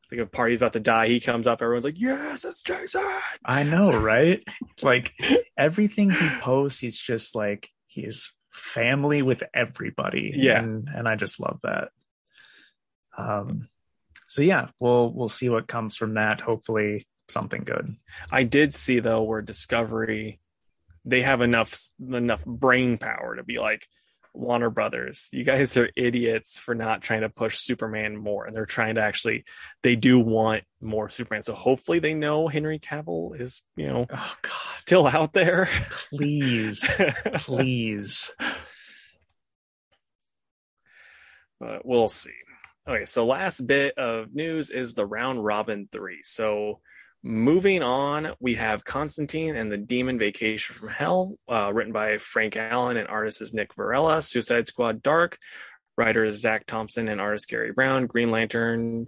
[0.02, 3.06] It's like a party's about to die, he comes up, everyone's like, "Yes, it's Jason."
[3.44, 4.42] I know, right?
[4.82, 5.14] like
[5.56, 10.32] everything he posts, he's just like he's family with everybody.
[10.34, 10.62] Yeah.
[10.62, 11.88] And, and I just love that.
[13.16, 13.68] Um,
[14.28, 16.40] so yeah, we'll, we'll see what comes from that.
[16.40, 17.96] Hopefully something good.
[18.30, 20.40] I did see though, where Discovery,
[21.04, 23.86] they have enough, enough brain power to be like,
[24.34, 28.44] Warner Brothers, you guys are idiots for not trying to push Superman more.
[28.44, 29.44] And they're trying to actually,
[29.82, 31.42] they do want more Superman.
[31.42, 35.68] So hopefully they know Henry Cavill is, you know, oh, still out there.
[36.10, 37.00] Please,
[37.34, 38.34] please.
[41.60, 42.32] But we'll see.
[42.86, 46.20] Okay, so last bit of news is the round robin three.
[46.22, 46.80] So
[47.26, 52.54] Moving on, we have Constantine and the Demon Vacation from Hell, uh, written by Frank
[52.54, 54.20] Allen and artist is Nick Varela.
[54.20, 55.38] Suicide Squad Dark,
[55.96, 58.06] writer is Zac Thompson and artist Gary Brown.
[58.06, 59.06] Green Lantern,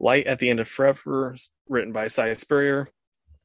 [0.00, 1.36] Light at the End of Forever,
[1.68, 2.88] written by Si Spurrier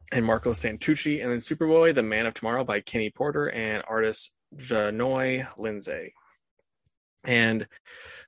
[0.09, 1.21] and Marco Santucci.
[1.21, 6.13] And then Superboy, The Man of Tomorrow by Kenny Porter and artist Jahnoy Lindsay.
[7.25, 7.67] And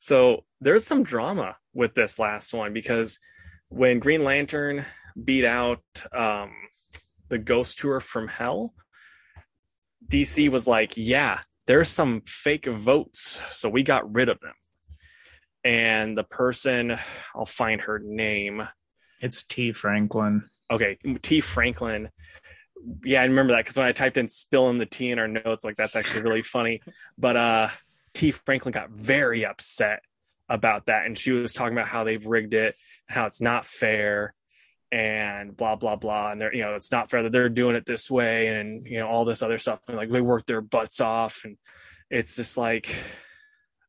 [0.01, 3.17] so there's some drama with this last one because
[3.69, 4.85] when Green Lantern
[5.21, 6.51] beat out um,
[7.29, 8.73] the Ghost Tour from Hell,
[10.07, 14.53] DC was like, yeah, there's some fake votes, so we got rid of them.
[15.63, 16.97] And the person,
[17.33, 18.67] I'll find her name.
[19.19, 20.47] It's Tee Franklin.
[20.69, 22.09] Okay, Tee Franklin.
[23.03, 25.63] Yeah, I remember that because when I typed in spilling the tea in our notes,
[25.63, 26.81] like that's actually really funny.
[27.17, 27.69] But uh
[28.13, 30.01] Tee Franklin got very upset
[30.47, 31.05] about that.
[31.05, 32.75] And she was talking about how they've rigged it,
[33.07, 34.33] how it's not fair,
[34.91, 36.31] and blah blah blah.
[36.31, 38.99] And they're you know it's not fair that they're doing it this way and you
[38.99, 39.79] know all this other stuff.
[39.87, 41.41] And like they work their butts off.
[41.43, 41.57] And
[42.09, 42.95] it's just like,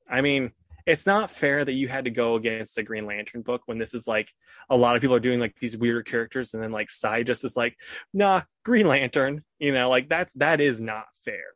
[0.09, 0.53] I mean,
[0.87, 3.93] it's not fair that you had to go against the Green Lantern book when this
[3.93, 4.33] is like
[4.71, 7.45] a lot of people are doing like these weird characters, and then like Si just
[7.45, 7.77] is like,
[8.15, 11.55] nah, Green Lantern, you know, like that's that is not fair.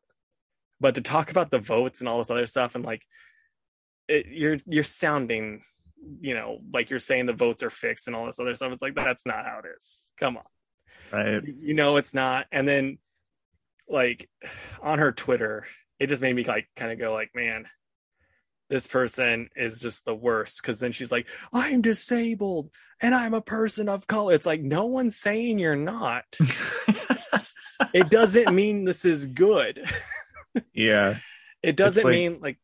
[0.80, 3.02] But to talk about the votes and all this other stuff, and like,
[4.08, 5.62] it, you're you're sounding,
[6.20, 8.72] you know, like you're saying the votes are fixed and all this other stuff.
[8.72, 10.12] It's like that's not how it is.
[10.18, 10.44] Come on,
[11.12, 11.42] right?
[11.44, 12.46] You know it's not.
[12.52, 12.98] And then,
[13.88, 14.28] like,
[14.82, 15.66] on her Twitter,
[15.98, 17.66] it just made me like kind of go like, man
[18.70, 22.70] this person is just the worst because then she's like i'm disabled
[23.02, 26.24] and i'm a person of color it's like no one's saying you're not
[27.92, 29.84] it doesn't mean this is good
[30.72, 31.18] yeah
[31.62, 32.58] it doesn't like, mean like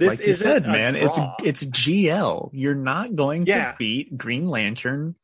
[0.00, 1.06] this like you said man draw.
[1.06, 3.72] it's it's gl you're not going yeah.
[3.72, 5.14] to beat green lantern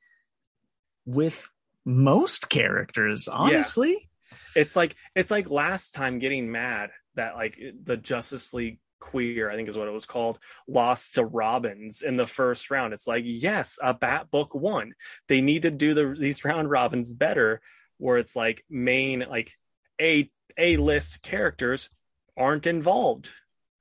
[1.04, 1.48] with
[1.84, 4.62] most characters honestly yeah.
[4.62, 9.54] it's like it's like last time getting mad that like the justice league queer, I
[9.54, 12.92] think is what it was called, lost to Robins in the first round.
[12.92, 14.94] It's like, yes, a Bat book won.
[15.28, 17.60] They need to do the these round robins better,
[17.98, 19.52] where it's like main like
[20.00, 21.88] a a list characters
[22.36, 23.30] aren't involved.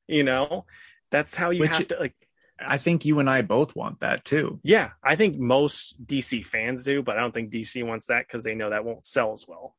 [0.07, 0.65] You know,
[1.11, 2.15] that's how you Which, have to like.
[2.59, 4.59] I think you and I both want that too.
[4.63, 8.43] Yeah, I think most DC fans do, but I don't think DC wants that because
[8.43, 9.75] they know that won't sell as well.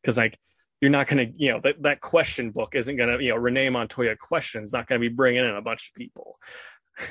[0.00, 0.38] Because like
[0.80, 3.36] you're not going to, you know, that, that question book isn't going to, you know,
[3.36, 6.38] Renee Montoya questions not going to be bringing in a bunch of people.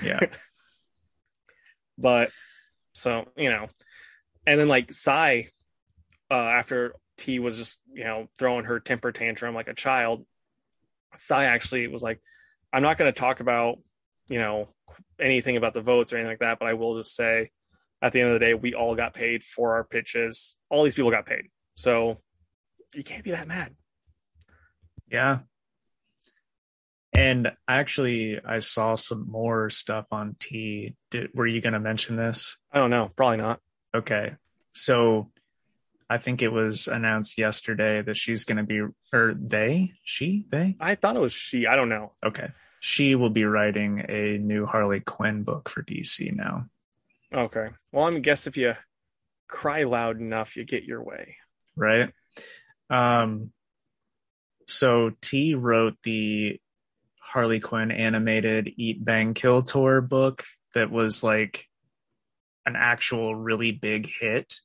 [0.04, 0.20] Yeah.
[1.98, 2.30] but
[2.94, 3.66] so, you know,
[4.46, 5.50] and then like Si,
[6.30, 10.24] uh, after Tee was just, you know, throwing her temper tantrum like a child,
[11.16, 12.22] Si actually was like,
[12.72, 13.78] I'm not going to talk about,
[14.28, 14.68] you know,
[15.20, 17.52] anything about the votes or anything like that, but I will just say
[18.02, 20.58] at the end of the day, we all got paid for our pitches.
[20.70, 21.46] All these people got paid.
[21.76, 22.18] So
[22.94, 23.76] you can't be that mad.
[25.10, 25.40] Yeah.
[27.16, 30.96] And actually, I saw some more stuff on Tee.
[31.12, 32.58] Did, were you going to mention this?
[32.72, 33.12] I don't know.
[33.16, 33.60] Probably not.
[33.96, 34.34] Okay.
[34.74, 35.30] So
[36.10, 38.82] I think it was announced yesterday that she's going to be,
[39.14, 40.76] or they, she, they?
[40.80, 41.68] I thought it was she.
[41.68, 42.14] I don't know.
[42.26, 42.50] Okay.
[42.80, 46.68] She will be writing a new Harley Quinn book for DC now.
[47.34, 47.70] Okay.
[47.92, 48.76] Well, I'm guess if you
[49.48, 51.38] cry loud enough, you get your way.
[51.76, 52.12] Right.
[52.90, 53.52] Um,
[54.68, 56.60] so Tee wrote the
[57.20, 61.68] Harley Quinn animated Eat Bang Kill Tour book that was like
[62.66, 64.56] an actual really big hit.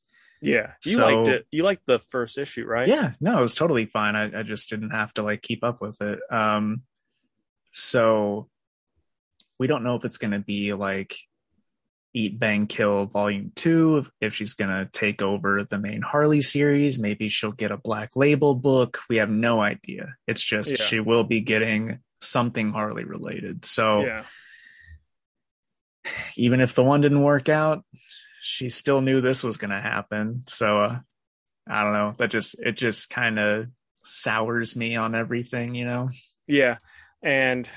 [0.41, 1.47] Yeah, you so, liked it.
[1.51, 2.89] You liked the first issue, right?
[2.89, 4.17] Yeah, no, it was totally fine.
[4.17, 6.21] I, I just didn't have to like keep up with it.
[6.31, 6.83] Um,
[7.73, 8.49] so
[9.59, 11.17] we don't know if it's going to be like
[12.15, 16.99] Eat Bang Kill Volume 2, if she's going to take over the main Harley series.
[16.99, 19.01] Maybe she'll get a black label book.
[19.09, 20.15] We have no idea.
[20.27, 20.85] It's just yeah.
[20.85, 23.65] she will be getting something Harley related.
[23.65, 24.25] So yeah.
[26.37, 27.85] even if the one didn't work out,
[28.49, 30.45] she still knew this was going to happen.
[30.47, 30.99] So uh,
[31.69, 32.15] I don't know.
[32.17, 33.67] That just, it just kind of
[34.05, 36.09] sours me on everything, you know?
[36.47, 36.79] Yeah.
[37.23, 37.69] And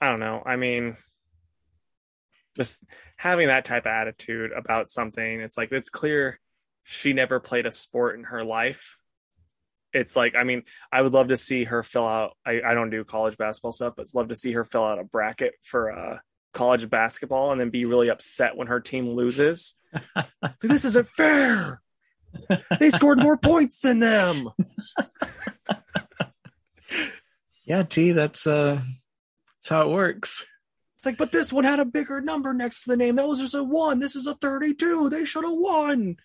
[0.00, 0.40] I don't know.
[0.46, 0.96] I mean,
[2.54, 2.84] just
[3.16, 6.40] having that type of attitude about something it's like it's clear
[6.84, 8.96] she never played a sport in her life
[9.92, 12.88] it's like i mean i would love to see her fill out i, I don't
[12.88, 15.92] do college basketball stuff but it's love to see her fill out a bracket for
[15.92, 16.18] uh
[16.56, 19.74] college basketball and then be really upset when her team loses
[20.16, 21.80] like, this isn't fair
[22.80, 24.48] they scored more points than them
[27.64, 28.80] yeah t that's uh
[29.56, 30.46] that's how it works
[30.96, 33.16] it's like, but this one had a bigger number next to the name.
[33.16, 33.98] That was just a one.
[33.98, 35.10] This is a 32.
[35.10, 36.16] They should have won.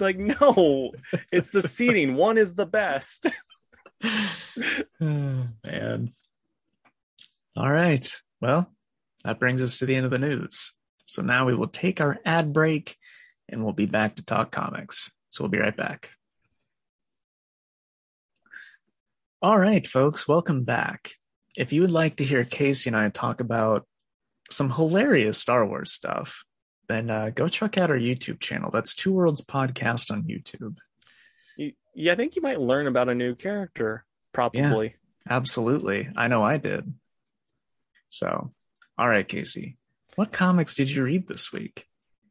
[0.00, 0.92] Like, no,
[1.30, 2.16] it's the seating.
[2.16, 3.26] one is the best.
[5.00, 6.14] Man.
[7.56, 8.20] All right.
[8.40, 8.74] Well,
[9.24, 10.72] that brings us to the end of the news.
[11.06, 12.96] So now we will take our ad break
[13.48, 15.10] and we'll be back to talk comics.
[15.30, 16.10] So we'll be right back.
[19.42, 21.12] All right, folks, welcome back.
[21.56, 23.86] If you would like to hear Casey and I talk about
[24.50, 26.44] some hilarious Star Wars stuff,
[26.88, 28.70] then uh, go check out our YouTube channel.
[28.70, 30.78] That's Two Worlds Podcast on YouTube.
[31.94, 34.86] Yeah, I think you might learn about a new character, probably.
[34.86, 36.08] Yeah, absolutely.
[36.16, 36.92] I know I did.
[38.08, 38.52] So,
[38.96, 39.76] all right, Casey,
[40.16, 41.86] what comics did you read this week?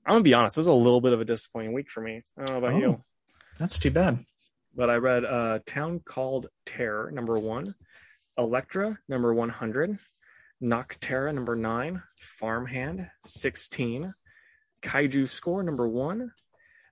[0.05, 0.57] I'm gonna be honest.
[0.57, 2.23] It was a little bit of a disappointing week for me.
[2.37, 3.03] I don't know about oh, you.
[3.59, 4.25] That's too bad.
[4.75, 7.75] But I read uh, Town Called Terror, number one,
[8.37, 9.99] Elektra, number 100,
[10.63, 14.13] Nocterra number nine, Farmhand 16,
[14.81, 16.31] Kaiju Score number one,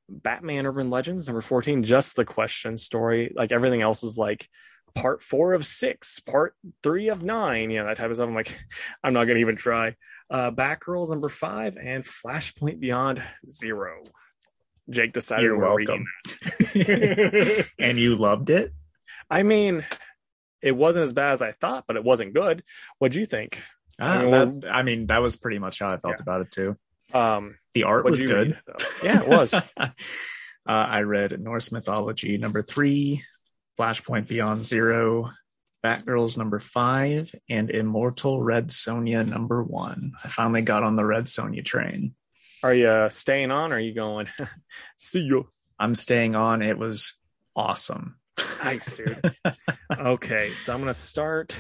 [0.10, 3.34] Batman Urban Legends number 14, just the question story.
[3.36, 4.48] Like everything else is like
[4.96, 8.28] part four of six, part three of nine, you know, that type of stuff.
[8.28, 8.56] I'm like,
[9.04, 9.96] I'm not going to even try.
[10.30, 14.02] Uh, Batgirls number five and Flashpoint Beyond zero.
[14.90, 16.06] Jake decided You're welcome.
[17.80, 18.74] and you loved it?
[19.30, 19.86] I mean,
[20.62, 22.64] it wasn't as bad as I thought, but it wasn't good.
[23.00, 23.60] What'd you think?
[24.00, 26.24] Ah, I mean, that- I mean, that was pretty much how I felt Yeah.
[26.24, 26.78] about it too.
[27.14, 28.58] Um, The art was good.
[28.68, 28.84] read.
[29.04, 29.54] Yeah, it was.
[29.54, 29.90] uh,
[30.66, 33.24] I read Norse Mythology number three,
[33.80, 35.32] Flashpoint Beyond Zero,
[35.84, 40.14] Batgirls number five, and Immortal Red Sonja number one.
[40.24, 42.16] I finally got on the Red Sonja train.
[42.64, 43.72] Are you uh, staying on?
[43.72, 44.28] Or are you going?
[44.98, 45.50] See you.
[45.80, 46.62] I'm staying on.
[46.62, 47.20] It was
[47.56, 48.18] awesome.
[48.64, 49.20] Nice, dude.
[49.98, 51.58] okay, so I'm gonna start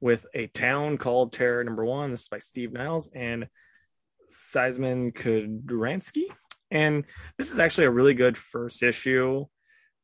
[0.00, 2.12] with a town called Terror Number One.
[2.12, 3.48] This is by Steve Niles and
[4.30, 6.24] Szymon Kudranski.
[6.70, 7.04] And
[7.36, 9.46] this is actually a really good first issue.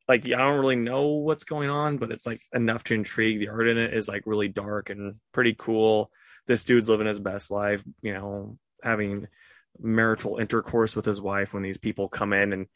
[0.07, 3.39] Like I don't really know what's going on, but it's like enough to intrigue.
[3.39, 6.11] The art in it is like really dark and pretty cool.
[6.45, 9.27] This dude's living his best life, you know, having
[9.79, 12.67] marital intercourse with his wife when these people come in and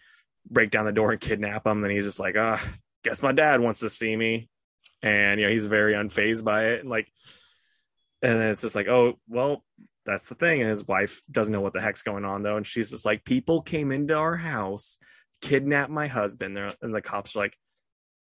[0.50, 1.84] break down the door and kidnap him.
[1.84, 2.62] And he's just like, ah,
[3.04, 4.50] guess my dad wants to see me.
[5.02, 6.82] And you know, he's very unfazed by it.
[6.82, 7.08] And Like,
[8.22, 9.64] and then it's just like, oh, well,
[10.06, 10.62] that's the thing.
[10.62, 12.58] And his wife doesn't know what the heck's going on though.
[12.58, 14.98] And she's just like, people came into our house,
[15.42, 16.56] kidnapped my husband.
[16.56, 17.58] They're, and the cops are like,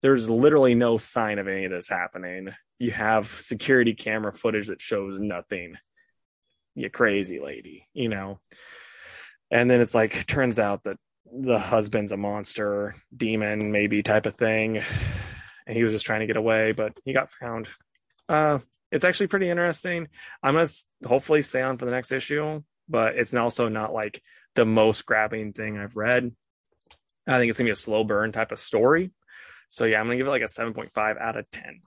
[0.01, 2.49] there's literally no sign of any of this happening.
[2.79, 5.75] You have security camera footage that shows nothing.
[6.75, 8.39] You crazy lady, you know.
[9.51, 10.97] And then it's like turns out that
[11.31, 14.81] the husband's a monster, demon, maybe type of thing.
[15.67, 17.67] And he was just trying to get away, but he got found.
[18.27, 18.59] Uh
[18.91, 20.07] it's actually pretty interesting.
[20.43, 20.67] I'm gonna
[21.05, 24.21] hopefully stay on for the next issue, but it's also not like
[24.55, 26.35] the most grabbing thing I've read.
[27.27, 29.11] I think it's gonna be a slow burn type of story.
[29.69, 31.81] So yeah, I'm gonna give it like a 7.5 out of 10.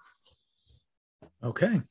[1.43, 1.83] Okay.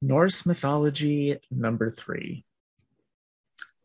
[0.00, 2.44] Norse mythology number three.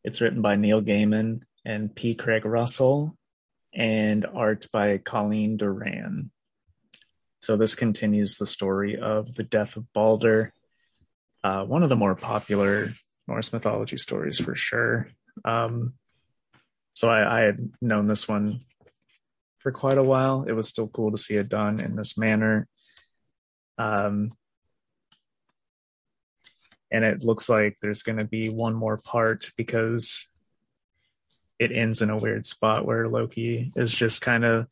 [0.03, 2.15] It's written by Neil Gaiman and P.
[2.15, 3.17] Craig Russell
[3.73, 6.32] and art by Colleen Doran.
[7.41, 10.53] So this continues the story of the death of Balder,
[11.43, 12.93] uh, one of the more popular
[13.28, 15.09] Norse mythology stories for sure.
[15.45, 15.93] Um,
[16.98, 18.62] so I, I had known this one
[19.60, 20.45] for quite a while.
[20.48, 22.68] It was still cool to see it done in this manner.
[23.78, 24.32] Um,
[26.89, 30.28] and it looks like there's going to be one more part because
[31.60, 34.66] it ends in a weird spot where Loki is just kind of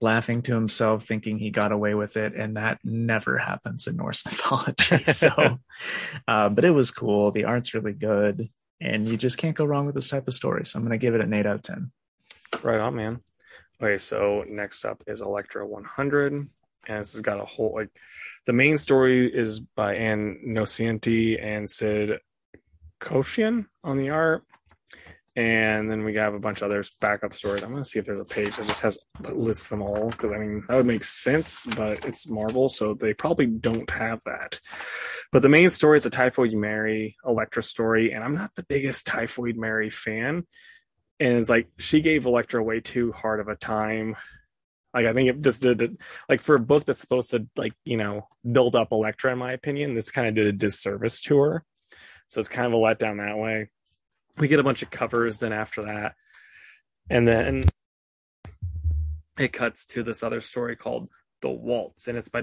[0.00, 4.24] laughing to himself, thinking he got away with it, and that never happens in Norse
[4.26, 4.98] mythology.
[5.06, 5.58] so,
[6.28, 7.32] uh, but it was cool.
[7.32, 8.48] The art's really good,
[8.80, 10.64] and you just can't go wrong with this type of story.
[10.66, 11.92] So I'm going to give it an eight out of ten.
[12.62, 13.20] Right on, man.
[13.82, 16.48] Okay, so next up is Elektra 100, and
[16.86, 17.90] this has got a whole like
[18.46, 22.20] the main story is by Ann Nocienti and Sid
[23.00, 24.44] Kotian on the art,
[25.36, 27.62] and then we have a bunch of others backup stories.
[27.62, 30.32] I'm gonna see if there's a page that just has that lists them all because
[30.32, 34.60] I mean that would make sense, but it's Marvel, so they probably don't have that.
[35.32, 39.06] But the main story is a Typhoid Mary Elektra story, and I'm not the biggest
[39.06, 40.44] Typhoid Mary fan
[41.20, 44.16] and it's like she gave Elektra way too hard of a time.
[44.92, 45.92] Like I think it just did it,
[46.28, 49.52] like for a book that's supposed to like you know build up Elektra, in my
[49.52, 51.64] opinion, this kind of did a disservice to her.
[52.26, 53.70] So it's kind of a letdown that way.
[54.36, 56.14] We get a bunch of covers then after that,
[57.08, 57.64] and then
[59.38, 61.08] it cuts to this other story called
[61.42, 62.42] The Waltz, and it's by uh,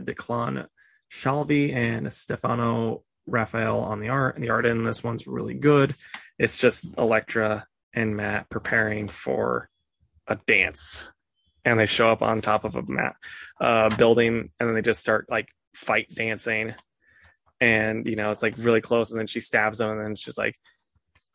[0.00, 0.66] Declan
[1.10, 4.36] Shalvey and Stefano Raffaele on the art.
[4.36, 5.94] And the art in this one's really good.
[6.38, 9.68] It's just Elektra and Matt preparing for
[10.26, 11.10] a dance.
[11.64, 13.16] And they show up on top of a mat,
[13.60, 16.74] uh, building, and then they just start like fight dancing.
[17.60, 19.10] And, you know, it's like really close.
[19.10, 20.56] And then she stabs him, and then she's like,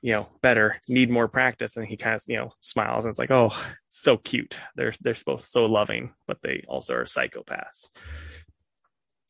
[0.02, 1.78] you know, better, need more practice.
[1.78, 3.56] And he kind of, you know, smiles and it's like, oh,
[3.88, 4.60] so cute.
[4.76, 7.92] They're they're both so loving, but they also are psychopaths.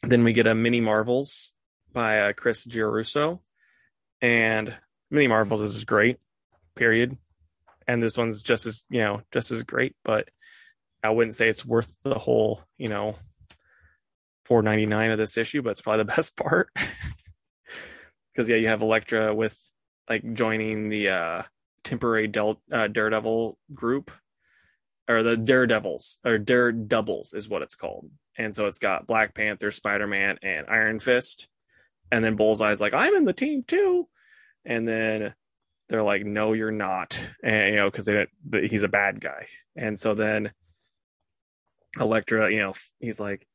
[0.04, 1.54] Then we get a mini Marvels
[1.94, 3.40] by uh, Chris Giarrusso,
[4.22, 4.76] and
[5.10, 6.18] mini Marvels is great,
[6.76, 7.18] period.
[7.88, 10.30] And this one's just as you know, just as great, but
[11.04, 13.18] I wouldn't say it's worth the whole, you know,
[14.46, 16.70] four ninety nine of this issue, but it's probably the best part.
[18.34, 19.60] Because yeah, you have Elektra with
[20.12, 21.44] like joining the uh
[21.86, 24.12] temporary Del- uh, Daredevil group,
[25.08, 28.10] or the Daredevils or dare doubles is what it's called.
[28.38, 31.48] And so it's got Black Panther, Spider Man, and Iron Fist.
[32.12, 34.10] And then Bullseye's like, I'm in the team too.
[34.66, 35.34] And then
[35.88, 37.18] they're like, No, you're not.
[37.42, 38.10] And you know, because
[38.70, 39.48] he's a bad guy.
[39.78, 40.52] And so then
[41.98, 43.48] Elektra, you know, he's like,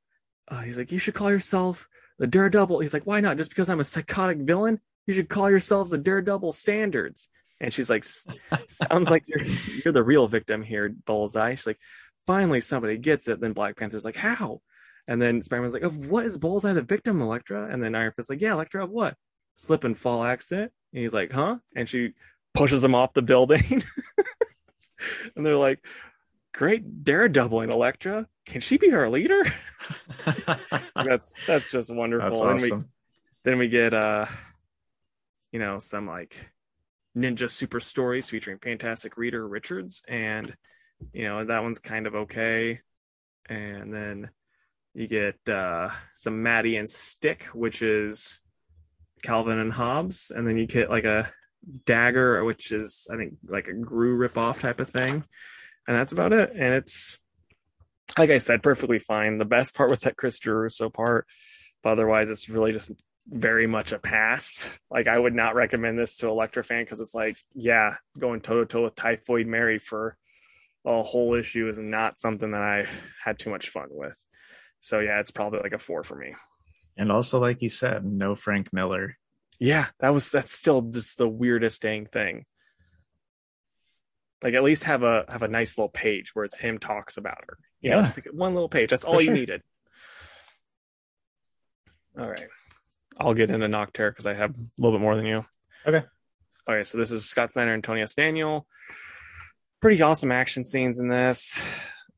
[0.48, 1.86] uh, he's like, you should call yourself
[2.18, 2.80] the Daredevil.
[2.80, 3.36] He's like, why not?
[3.36, 7.28] Just because I'm a psychotic villain, you should call yourselves the Daredevil Standards.
[7.60, 9.42] And she's like, sounds like you're
[9.84, 11.54] you're the real victim here, Bullseye.
[11.54, 11.78] She's like,
[12.26, 13.40] finally somebody gets it.
[13.40, 14.60] Then Black Panther's like, how?
[15.08, 17.68] And then Spider-Man's like, of what is Bullseye the victim, Elektra?
[17.70, 19.14] And then Iron Fist's like, yeah, Elektra of what?
[19.54, 20.72] Slip and fall accident.
[20.92, 21.58] And he's like, huh?
[21.74, 22.14] And she
[22.54, 23.84] pushes him off the building.
[25.36, 25.84] and they're like,
[26.52, 28.26] great daredeviling Elektra.
[28.46, 29.42] Can she be our leader?
[30.94, 32.30] that's that's just wonderful.
[32.30, 32.78] That's Then awesome.
[32.80, 32.84] we
[33.44, 34.26] then we get uh
[35.56, 36.52] you know some like
[37.16, 40.54] ninja super stories featuring fantastic reader Richards and
[41.14, 42.80] you know that one's kind of okay.
[43.48, 44.28] And then
[44.92, 48.42] you get uh some Maddie and Stick, which is
[49.22, 51.32] Calvin and Hobbes, and then you get like a
[51.86, 55.24] dagger, which is I think like a Groo ripoff type of thing.
[55.88, 56.50] And that's about it.
[56.54, 57.18] And it's
[58.18, 59.38] like I said, perfectly fine.
[59.38, 61.26] The best part was that Chris Giarrusso part,
[61.82, 62.92] but otherwise it's really just
[63.28, 64.70] very much a pass.
[64.90, 68.60] Like I would not recommend this to Elektra fan because it's like, yeah, going toe
[68.60, 70.16] to toe with Typhoid Mary for
[70.84, 72.86] a whole issue is not something that I
[73.24, 74.16] had too much fun with.
[74.78, 76.34] So yeah, it's probably like a four for me.
[76.96, 79.16] And also, like you said, no Frank Miller.
[79.58, 82.44] Yeah, that was that's still just the weirdest dang thing.
[84.42, 87.38] Like at least have a have a nice little page where it's him talks about
[87.48, 87.58] her.
[87.80, 88.02] You know, Yeah.
[88.02, 88.90] just like one little page.
[88.90, 89.34] That's all For you sure.
[89.34, 89.62] needed.
[92.18, 92.46] All right.
[93.18, 95.44] I'll get into Nocterra because I have a little bit more than you.
[95.86, 96.02] Okay.
[96.68, 98.14] Okay, so this is Scott Snyder and Tony S.
[98.14, 98.66] Daniel.
[99.80, 101.64] Pretty awesome action scenes in this.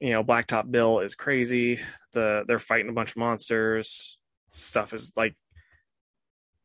[0.01, 1.80] You know, Blacktop Bill is crazy.
[2.12, 4.18] The they're fighting a bunch of monsters.
[4.51, 5.36] Stuff is like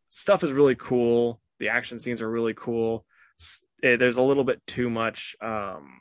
[0.09, 1.41] stuff is really cool.
[1.59, 3.05] The action scenes are really cool.
[3.39, 5.99] S- eh, there's a little bit too much um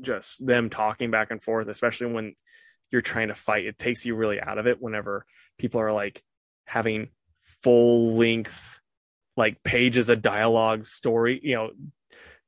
[0.00, 2.34] just them talking back and forth, especially when
[2.90, 3.64] you're trying to fight.
[3.64, 5.24] It takes you really out of it whenever
[5.58, 6.22] people are like
[6.66, 7.08] having
[7.62, 8.80] full length
[9.36, 11.70] like pages of dialogue story, you know,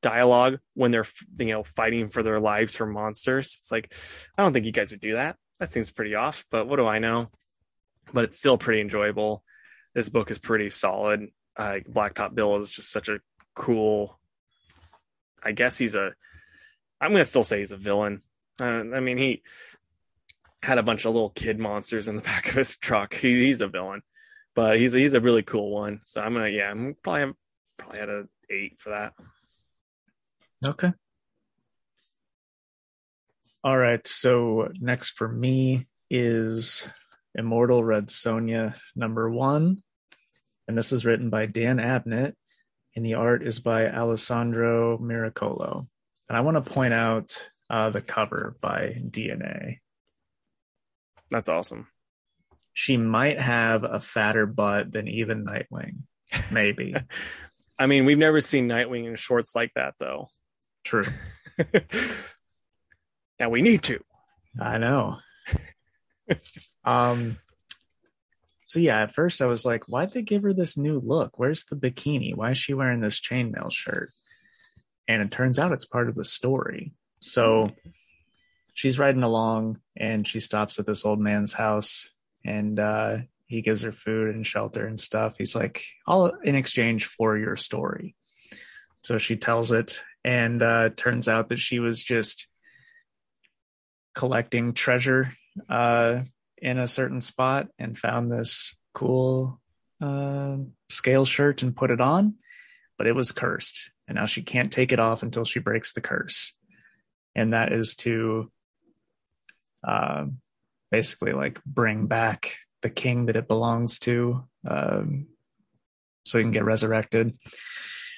[0.03, 1.07] dialogue when they're
[1.39, 3.59] you know fighting for their lives from monsters.
[3.61, 3.93] It's like
[4.37, 5.37] I don't think you guys would do that.
[5.59, 7.31] That seems pretty off, but what do I know?
[8.13, 9.43] But it's still pretty enjoyable.
[9.95, 11.29] This book is pretty solid.
[11.57, 13.21] Uh, Blacktop Bill is just such a
[13.55, 14.19] cool.
[15.43, 16.13] I guess he's a.
[17.01, 18.21] I'm gonna still say he's a villain.
[18.61, 19.43] Uh, I mean, he
[20.63, 23.15] had a bunch of little kid monsters in the back of his truck.
[23.15, 24.03] He, he's a villain,
[24.55, 26.01] but he's he's a really cool one.
[26.05, 27.35] So I'm gonna yeah, I'm probably
[27.77, 29.15] probably at a eight for that.
[30.67, 30.93] Okay.
[33.63, 34.07] All right.
[34.07, 36.89] So next for me is
[37.35, 39.83] Immortal Red Sonja number one.
[40.69, 42.33] And this is written by Dan Abnett,
[42.97, 45.85] and the art is by Alessandro Miracolo.
[46.29, 49.81] And I want to point out uh, the cover by DNA.
[51.31, 51.89] That's awesome.
[52.75, 56.03] She might have a fatter butt than even Nightwing.
[56.51, 56.95] Maybe.
[57.79, 60.29] I mean, we've never seen Nightwing in shorts like that though.
[60.85, 61.07] True.
[63.41, 64.01] now we need to.
[64.61, 65.19] I know.
[66.85, 67.39] um
[68.67, 71.39] so yeah, at first I was like, why'd they give her this new look?
[71.39, 72.35] Where's the bikini?
[72.35, 74.09] Why is she wearing this chainmail shirt?
[75.07, 76.93] And it turns out it's part of the story.
[77.21, 77.71] So
[78.73, 82.09] she's riding along and she stops at this old man's house
[82.45, 85.35] and uh he gives her food and shelter and stuff.
[85.39, 88.17] He's like, all in exchange for your story.
[89.03, 92.49] So she tells it, and uh, turns out that she was just
[94.15, 95.35] collecting treasure
[95.69, 96.23] uh,
[96.57, 99.61] in a certain spot and found this cool
[100.01, 100.57] uh,
[100.89, 102.37] scale shirt and put it on,
[102.97, 103.91] but it was cursed.
[104.09, 106.57] And now she can't take it off until she breaks the curse.
[107.35, 108.51] And that is to
[109.87, 110.27] uh,
[110.95, 115.27] basically like bring back the king that it belongs to um,
[116.25, 117.37] so he can get resurrected,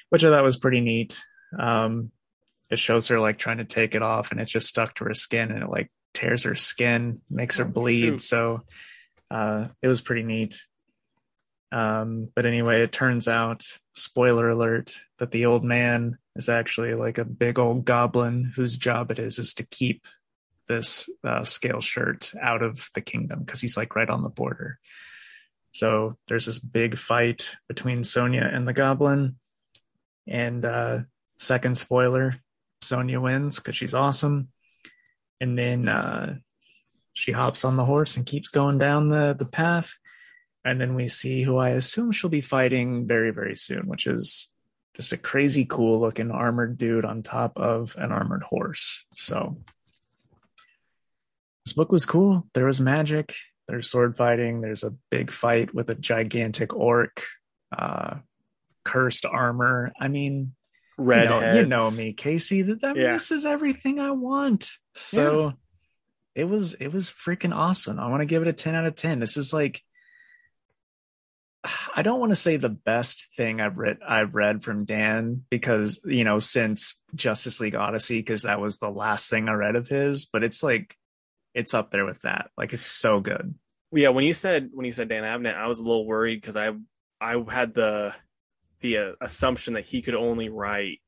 [0.09, 1.17] which I thought was pretty neat.
[1.57, 2.11] Um,
[2.69, 5.13] it shows her like trying to take it off and it's just stuck to her
[5.15, 8.01] skin and it like tears her skin, makes her Oh, bleed.
[8.01, 8.21] shoot.
[8.21, 8.61] So
[9.31, 10.61] uh, it was pretty neat.
[11.71, 13.63] Um, but anyway, it turns out,
[13.95, 19.09] spoiler alert, that the old man is actually like a big old goblin whose job
[19.11, 20.05] it is is to keep
[20.67, 24.79] this uh, scale shirt out of the kingdom because he's like right on the border.
[25.71, 29.37] So there's this big fight between Sonja and the goblin.
[30.27, 30.99] And uh,
[31.39, 32.37] second spoiler,
[32.83, 34.49] Sonja wins because she's awesome.
[35.39, 36.37] And then uh,
[37.13, 39.97] she hops on the horse and keeps going down the, the path.
[40.65, 44.51] And then we see who I assume she'll be fighting very, very soon, which is
[44.95, 49.05] just a crazy cool looking armored dude on top of an armored horse.
[49.15, 49.57] So
[51.67, 52.47] this book was cool.
[52.53, 53.35] There was magic.
[53.67, 54.61] There's sword fighting.
[54.61, 57.25] There's a big fight with a gigantic orc.
[57.77, 58.19] Uh,
[58.85, 59.91] cursed armor.
[59.99, 60.55] I mean,
[60.97, 62.61] Red you know, you know me, Casey.
[62.61, 63.11] That I mean, Yeah.
[63.11, 64.71] this is everything I want.
[64.95, 65.55] So
[66.35, 67.99] it was it was freaking awesome.
[67.99, 69.19] I want to give it a 10 out of 10.
[69.19, 69.83] This is like
[71.93, 75.99] I don't want to say the best thing I've read I've read from Dan because
[76.05, 79.89] you know since Justice League Odyssey because that was the last thing I read of
[79.89, 80.95] his, but it's like
[81.57, 82.49] it's up there with that.
[82.57, 83.55] Like it's so good.
[83.91, 86.55] Yeah, when you said when you said Dan Abnett, I was a little worried because
[86.55, 86.71] I
[87.19, 88.13] I had the
[88.81, 90.99] the uh, assumption that he could only write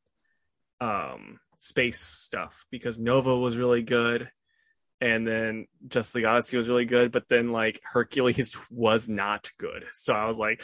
[0.81, 4.29] um space stuff because Nova was really good
[5.01, 9.85] and then Justice League Odyssey was really good, but then like Hercules was not good.
[9.93, 10.61] So I was like,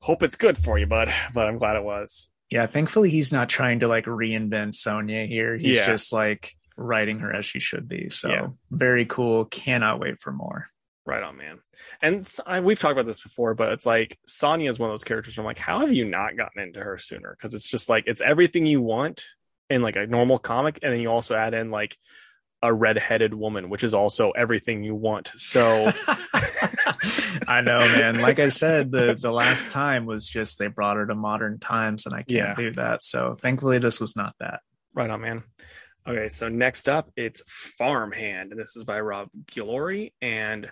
[0.00, 1.12] hope it's good for you, bud.
[1.32, 2.30] But I'm glad it was.
[2.50, 5.56] Yeah, thankfully he's not trying to like reinvent Sonja here.
[5.56, 5.86] He's Yeah.
[5.86, 8.08] just like writing her as she should be.
[8.08, 8.46] So Yeah.
[8.70, 9.44] very cool.
[9.46, 10.68] Cannot wait for more.
[11.04, 11.58] Right on, man.
[12.02, 15.04] And I, we've talked about this before, but it's like Sonja is one of those
[15.04, 15.36] characters.
[15.36, 17.34] Where I'm like, how have you not gotten into her sooner?
[17.36, 19.24] Because it's just like it's everything you want
[19.70, 21.96] in like a normal comic, and then you also add in like
[22.60, 25.30] a red-headed woman, which is also everything you want.
[25.36, 25.92] So
[27.48, 28.20] I know, man.
[28.20, 32.06] Like I said, the the last time was just they brought her to modern times,
[32.06, 32.54] and I can't Yeah.
[32.54, 33.02] do that.
[33.04, 34.60] So thankfully, this was not that.
[34.94, 35.44] right on, man.
[36.08, 40.70] Okay, so next up, it's Farmhand, and this is by Rob Guillory, and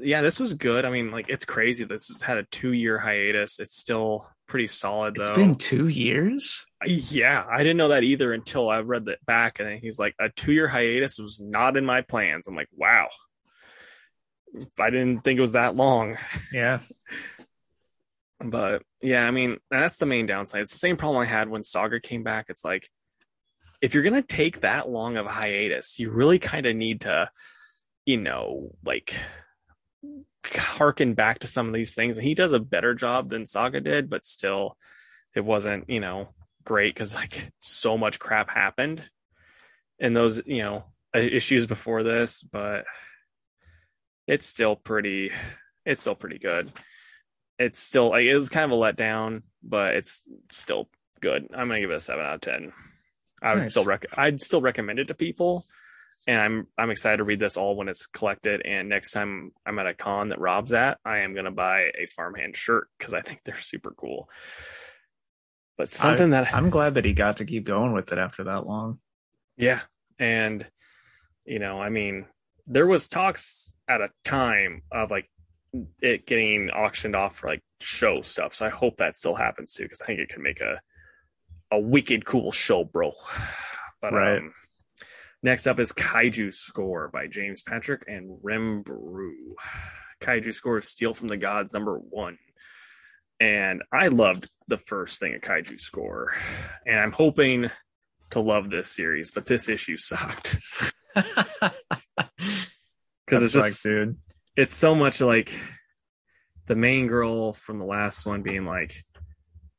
[0.00, 0.84] yeah, this was good.
[0.84, 1.84] I mean, like it's crazy.
[1.84, 3.58] This has had a two-year hiatus.
[3.58, 5.22] It's still pretty solid though.
[5.22, 6.64] It's been two years.
[6.86, 10.14] Yeah, I didn't know that either until I read that back, and then he's like,
[10.20, 13.08] "A two-year hiatus was not in my plans." I'm like, "Wow,
[14.78, 16.16] I didn't think it was that long."
[16.52, 16.78] Yeah,
[18.42, 20.62] But yeah, I mean, that's the main downside.
[20.62, 22.46] It's the same problem I had when Saga came back.
[22.48, 22.88] It's like,
[23.80, 27.30] if you're gonna take that long of a hiatus, you really kind of need to,
[28.04, 29.14] you know, like
[30.46, 32.18] harken back to some of these things.
[32.18, 34.76] And he does a better job than Saga did, but still,
[35.34, 36.30] it wasn't, you know,
[36.64, 39.08] great because like so much crap happened
[39.98, 42.42] in those, you know, issues before this.
[42.42, 42.84] But
[44.26, 45.30] it's still pretty,
[45.84, 46.70] it's still pretty good.
[47.58, 50.88] It's still it was kind of a letdown, but it's still
[51.20, 51.48] good.
[51.52, 52.72] I'm gonna give it a seven out of ten.
[53.42, 53.70] I would Nice.
[53.72, 55.66] still rec- I'd still recommend it to people,
[56.26, 58.62] and I'm I'm excited to read this all when it's collected.
[58.64, 62.06] And next time I'm at a con that Rob's at, I am gonna buy a
[62.06, 64.28] farmhand shirt because I think they're super cool.
[65.78, 68.66] But something that I'm glad that he got to keep going with it after that
[68.66, 68.98] long.
[69.56, 69.80] yeah,
[70.18, 70.66] and
[71.46, 72.26] you know, I mean,
[72.66, 75.30] there was talks at a time of like
[76.02, 78.54] it getting auctioned off for like show stuff.
[78.54, 80.80] So I hope that still happens too, because I think it could make a
[81.70, 83.12] a wicked cool show, bro.
[84.02, 84.38] But Right.
[84.38, 84.54] um,
[85.42, 89.56] next up is Kaiju Score by James Patrick and Rem Broo.
[90.20, 92.38] Kaiju Score is Steal from the Gods number one.
[93.38, 96.34] And I loved the first thing of Kaiju Score.
[96.86, 97.70] And I'm hoping
[98.30, 100.58] to love this series, but this issue sucked.
[103.26, 104.16] Because it's just like, dude.
[104.56, 105.52] it's so much like
[106.66, 109.04] the main girl from the last one being like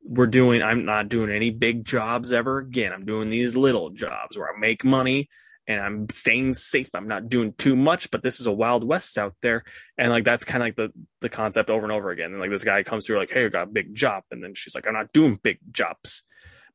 [0.04, 2.94] we're doing i'm not doing any big jobs ever again.
[2.94, 5.30] I'm doing these little jobs where i make money
[5.68, 6.90] and i'm staying safe.
[6.94, 9.64] I'm not doing too much but this is a wild west out there.
[9.98, 10.92] And like that's kind of like the
[11.22, 12.32] the concept over and over again.
[12.32, 14.24] And like this guy comes through like hey i got a big job.
[14.32, 16.24] And then she's like i'm not doing big jobs.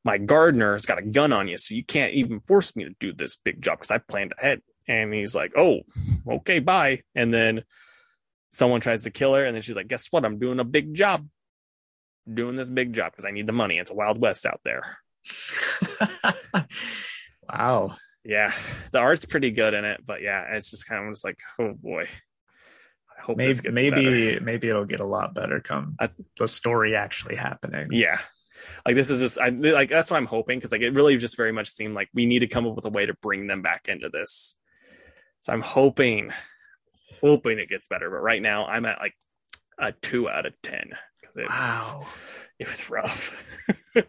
[0.05, 3.13] My gardener's got a gun on you so you can't even force me to do
[3.13, 4.63] this big job because i planned ahead.
[4.87, 5.81] And he's like oh
[6.29, 7.03] okay bye.
[7.15, 7.65] And then
[8.51, 10.25] someone tries to kill her and then she's like guess what?
[10.25, 11.27] I'm doing a big job
[12.33, 13.79] doing this big job because i need the money.
[13.79, 14.99] It's a wild west out there.
[17.49, 17.95] Wow.
[18.25, 18.53] yeah.
[18.91, 21.75] The art's pretty good in it but yeah it's just kind of just like oh
[21.75, 22.09] boy.
[23.19, 24.45] I hope Maybe this gets maybe better.
[24.45, 27.89] maybe it'll get a lot better come I- the story actually happening.
[27.93, 28.19] yeah.
[28.85, 31.37] Like this is just i like that's what i'm hoping because like it really just
[31.37, 33.63] very much seemed like we need to come up with a way to bring them
[33.63, 34.57] back into this.
[35.43, 36.33] So i'm hoping
[37.21, 39.15] hoping it gets better but right now i'm at like
[39.79, 40.91] a two out of ten
[41.39, 42.07] it's, Wow.
[42.59, 43.35] it was rough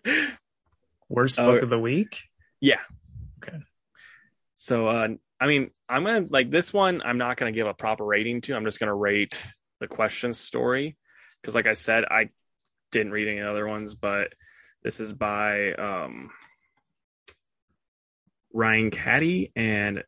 [1.09, 2.21] Worst book of the week?
[2.59, 2.81] Yeah.
[3.41, 3.57] Okay.
[4.55, 5.07] So uh
[5.39, 8.55] I mean, I'm gonna like this one, I'm not gonna give a proper rating to.
[8.55, 9.41] I'm just gonna rate
[9.79, 10.97] the question story.
[11.41, 12.29] Because like I said, I
[12.91, 14.33] didn't read any other ones, but
[14.83, 16.29] this is by um
[18.53, 20.03] Ryan Cady and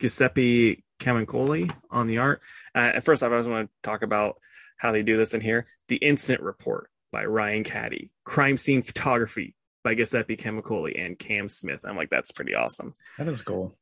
[0.00, 2.40] Giuseppe Camuncoli on the art.
[2.74, 4.36] Uh, at first I was want to talk about
[4.76, 5.66] how they do this in here.
[5.88, 8.10] The Incident Report by Ryan Cady.
[8.24, 9.54] Crime Scene Photography
[9.84, 11.80] by Giuseppe Camuncoli and Cam Smith.
[11.84, 12.94] I'm like, that's pretty awesome.
[13.18, 13.76] That is cool.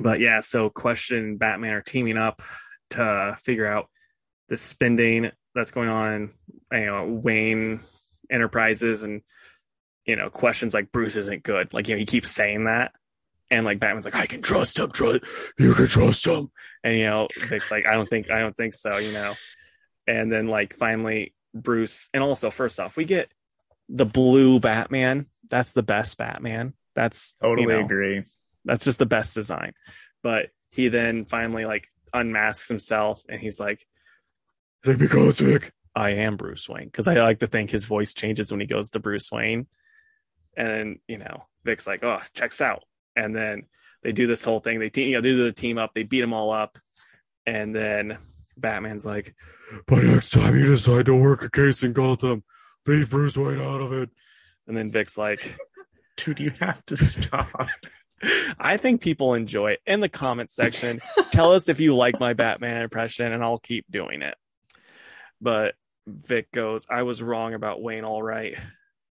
[0.00, 2.42] but yeah, so Question Batman are teaming up
[2.90, 3.88] to figure out
[4.48, 6.32] the spending that's going on,
[6.72, 7.80] you know, Wayne
[8.30, 9.22] Enterprises and
[10.06, 11.72] you know, questions like Bruce isn't good.
[11.72, 12.92] Like, you know, he keeps saying that.
[13.50, 15.20] And like Batman's like, I can trust him, trust
[15.58, 16.50] you can trust him.
[16.82, 19.34] And you know, Vic's like, I don't think I don't think so, you know.
[20.06, 23.30] And then like finally Bruce and also first off, we get
[23.88, 25.26] the blue Batman.
[25.48, 26.74] That's the best Batman.
[26.94, 28.24] That's Totally you know, agree.
[28.64, 29.72] that's just the best design.
[30.22, 33.86] But he then finally like unmasks himself and he's like,
[34.82, 36.86] he's like because Vic, I am Bruce Wayne.
[36.86, 39.66] Because I like to think his voice changes when he goes to Bruce Wayne.
[40.56, 42.84] And then, you know, Vic's like, oh, checks out.
[43.16, 43.64] And then
[44.02, 44.78] they do this whole thing.
[44.78, 46.78] They team, you know, they do the team up, they beat them all up.
[47.46, 48.18] And then
[48.56, 49.34] Batman's like,
[49.86, 52.44] but next time you decide to work a case in Gotham,
[52.86, 54.10] leave Bruce Wayne out of it.
[54.66, 55.58] And then Vic's like,
[56.16, 57.50] Dude, you have to stop.
[58.58, 59.80] I think people enjoy it.
[59.86, 61.00] In the comment section,
[61.32, 64.36] tell us if you like my Batman impression, and I'll keep doing it.
[65.40, 65.74] But
[66.06, 68.56] Vic goes, I was wrong about Wayne, all right.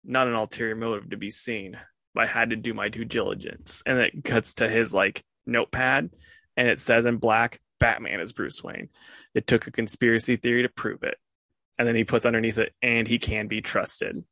[0.05, 1.78] Not an ulterior motive to be seen,
[2.14, 3.82] but I had to do my due diligence.
[3.86, 6.11] And it cuts to his like notepad,
[6.57, 8.91] and it says in black, Batman is Bruce Wayne.
[9.35, 11.18] It took a conspiracy theory to prove it.
[11.78, 14.22] And then he puts underneath it, and he can be trusted.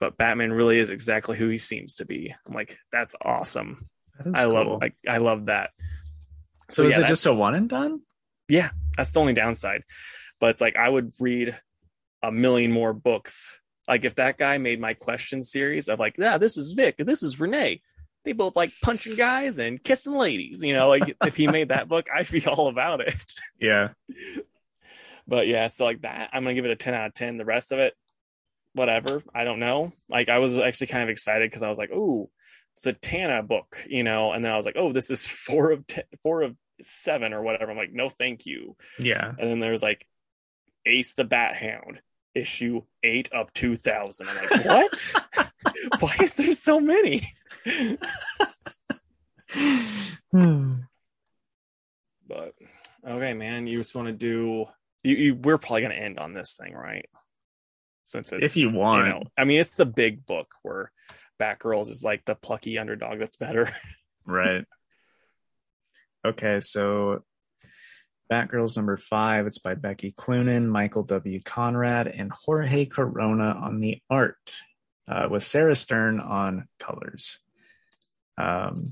[0.00, 2.34] But Batman really is exactly who he seems to be.
[2.46, 3.88] I'm like, that's awesome.
[4.18, 4.78] That I love cool.
[4.80, 5.70] like I love that.
[6.68, 8.00] So, is yeah, it just a one and done?
[8.48, 9.84] Yeah, that's the only downside.
[10.40, 11.56] But it's like I would read
[12.22, 13.60] a million more books.
[13.86, 17.22] Like if that guy made my question series of like, yeah, this is Vic, this
[17.22, 17.82] is Renee.
[18.24, 20.62] They both like punching guys and kissing ladies.
[20.62, 23.14] You know, like if he made that book, I'd be all about it.
[23.60, 23.90] Yeah.
[25.26, 27.38] But yeah, so like that, I'm gonna give it a 10 out of 10.
[27.38, 27.94] The rest of it,
[28.74, 29.22] whatever.
[29.34, 29.92] I don't know.
[30.10, 32.28] Like I was actually kind of excited because I was like, ooh,
[32.76, 36.04] Satana book, you know, and then I was like, oh, this is four of ten,
[36.22, 37.70] four of seven or whatever.
[37.70, 38.76] I'm like, no, thank you.
[38.98, 39.28] Yeah.
[39.28, 40.06] And then there's like
[40.84, 42.00] Ace the Bat Hound,
[42.34, 44.26] issue eight of 2000.
[44.28, 45.14] I'm like, what?
[46.00, 47.32] Why is there so many?
[50.32, 50.74] Hmm.
[52.26, 52.54] But
[53.06, 54.66] okay, man, you just want to do.
[55.04, 57.06] You, you, we're probably gonna end on this thing, right?
[58.04, 59.06] Since it's If you want.
[59.06, 60.90] know, I mean, it's the big book where
[61.40, 63.70] Batgirls is like the plucky underdog that's better.
[64.26, 64.64] right.
[66.26, 67.22] Okay, so
[68.30, 69.46] Batgirls number five.
[69.46, 71.40] It's by Becky Cloonan, Michael W.
[71.44, 74.56] Conrad, and Jorge Corona on the art,
[75.06, 77.38] uh, with Sarah Stern on colors.
[78.38, 78.84] Um,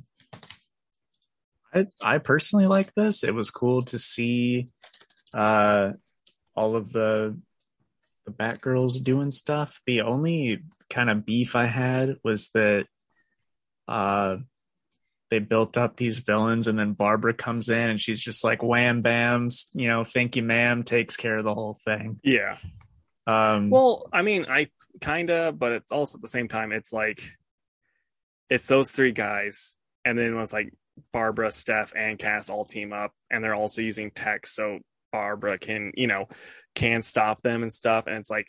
[1.75, 3.25] I I personally like this.
[3.25, 4.69] It was cool to see
[5.33, 5.93] uh,
[6.55, 7.39] all of the
[8.27, 9.81] the Batgirls doing stuff.
[9.87, 12.87] The only kind of beef I had was that
[13.89, 14.37] uh,
[15.31, 19.03] they built up these villains, and then Barbara comes in and she's just like wham
[19.03, 22.21] bams, you know, thank you, ma'am, takes care of the whole thing.
[22.23, 22.59] yeah.
[23.27, 24.69] Um, Well, I mean, I
[25.01, 27.23] kind of, but it's also at the same time, it's like
[28.53, 29.75] it's those three guys,
[30.05, 30.73] and then it's like
[31.13, 34.79] Barbara, Steph, and Cass all team up, and they're also using tech, so
[35.11, 36.27] Barbara can, you know,
[36.75, 38.05] can stop them and stuff.
[38.07, 38.47] And it's like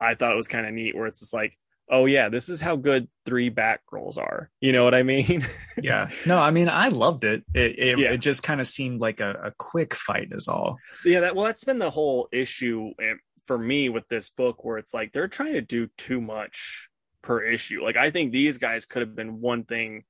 [0.00, 1.56] I thought it was kind of neat, where it's just like,
[1.90, 4.50] oh yeah, this is how good three back Batgirls are.
[4.60, 5.46] You know what I mean?
[5.82, 7.44] yeah, no, I mean, I loved it.
[7.54, 8.12] It it, Yeah.
[8.12, 10.78] it just kind of seemed like a, a quick fight, is all.
[11.04, 14.78] yeah that well that's been the whole issue eh, for me with this book where
[14.78, 16.88] it's like they're trying to do too much
[17.24, 17.82] per issue.
[17.82, 20.04] Like i think these guys could have been one thing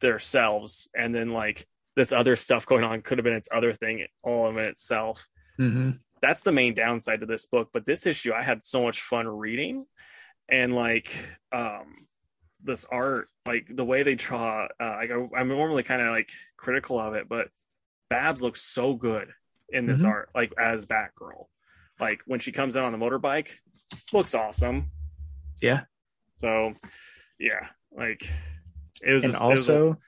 [0.00, 4.06] themselves and then like this other stuff going on could have been its other thing
[4.22, 5.26] all in itself.
[5.60, 5.90] Mm-hmm.
[6.20, 9.28] that's the main downside to this book but this issue i had so much fun
[9.28, 9.86] reading
[10.48, 11.14] and like
[11.52, 11.94] um
[12.60, 16.30] this art like the way they draw uh like I, i'm normally kind of like
[16.56, 17.50] critical of it but
[18.10, 19.28] babs looks so good
[19.68, 20.08] in this Mhm.
[20.08, 21.46] art like as batgirl.
[22.00, 23.50] Like when she comes out on the motorbike
[24.12, 24.90] looks awesome.
[25.62, 25.82] Yeah,
[26.36, 26.74] so
[27.38, 28.28] yeah like
[29.02, 29.98] it was and just, it was a- also,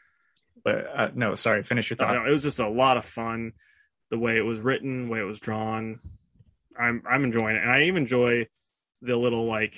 [0.64, 2.12] but uh, no, sorry, finish your thought.
[2.12, 3.52] don't it was just a lot of fun.
[4.10, 6.00] The way it was written, the way it was drawn.
[6.78, 8.46] I'm I'm enjoying it, and I even enjoy
[9.02, 9.74] the little like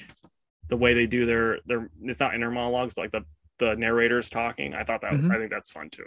[0.69, 1.91] the way they do their their.
[2.03, 3.25] It's not inner monologues, but like the
[3.59, 4.75] the narrators talking.
[4.75, 5.31] I thought that Mhm.
[5.35, 6.07] I think that's fun too.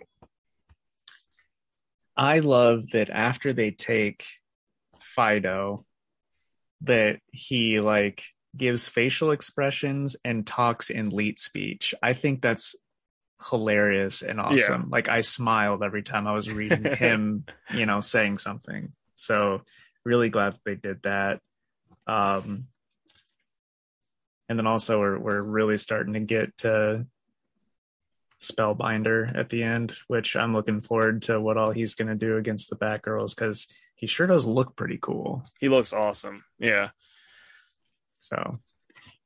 [2.15, 4.25] I love that after they take
[5.01, 5.85] Fido,
[6.81, 8.23] that he like
[8.55, 11.93] gives facial expressions and talks in leet speech.
[12.01, 12.75] I think that's
[13.49, 14.89] hilarious and awesome.
[14.89, 18.91] Like I smiled every time I was reading him, you know, saying something.
[19.15, 19.61] So
[20.03, 21.39] really glad they did that.
[22.07, 22.67] Um
[24.49, 27.05] and then also we're we're really starting to get to
[28.41, 32.37] spellbinder at the end, which I'm looking forward to what all he's going to do
[32.37, 35.45] against the Batgirls because he sure does look pretty cool.
[35.59, 36.43] He looks awesome.
[36.59, 36.89] Yeah.
[38.21, 38.59] So,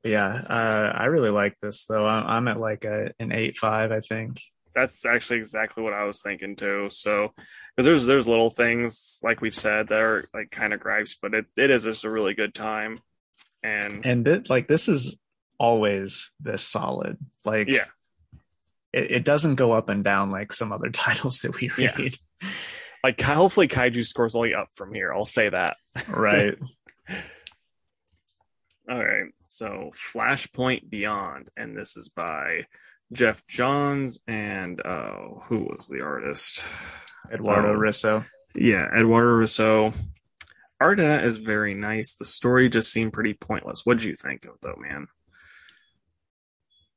[0.02, 2.06] yeah, uh, I really like this though.
[2.06, 4.40] I'm, I'm at like a, an eight five, I think.
[4.74, 6.88] That's actually exactly what I was thinking too.
[6.90, 7.32] So,
[7.74, 11.34] because there's there's little things like we've said that are like kind of gripes, but
[11.34, 12.98] it, it is just a really good time.
[13.62, 15.16] And And it, like this is
[15.58, 17.16] always this solid.
[17.44, 17.86] Like yeah,
[18.92, 21.96] it, it doesn't go up and down like some other titles that we Yeah.
[21.96, 22.16] read.
[23.02, 25.12] like hopefully Kaiju scores only up from here.
[25.12, 25.76] I'll say that.
[26.08, 26.54] Right.
[28.88, 29.32] All right.
[29.46, 32.66] So Flashpoint Beyond, and this is by
[33.12, 35.16] Geoff Johns and uh
[35.48, 36.64] who was the artist?
[37.32, 37.78] Eduardo Oh.
[37.78, 38.26] Risso.
[38.54, 39.92] Yeah, Eduardo Risso.
[40.80, 42.14] Art in it is very nice.
[42.14, 43.84] The story just seemed pretty pointless.
[43.84, 45.06] What'd you think of it, though, man?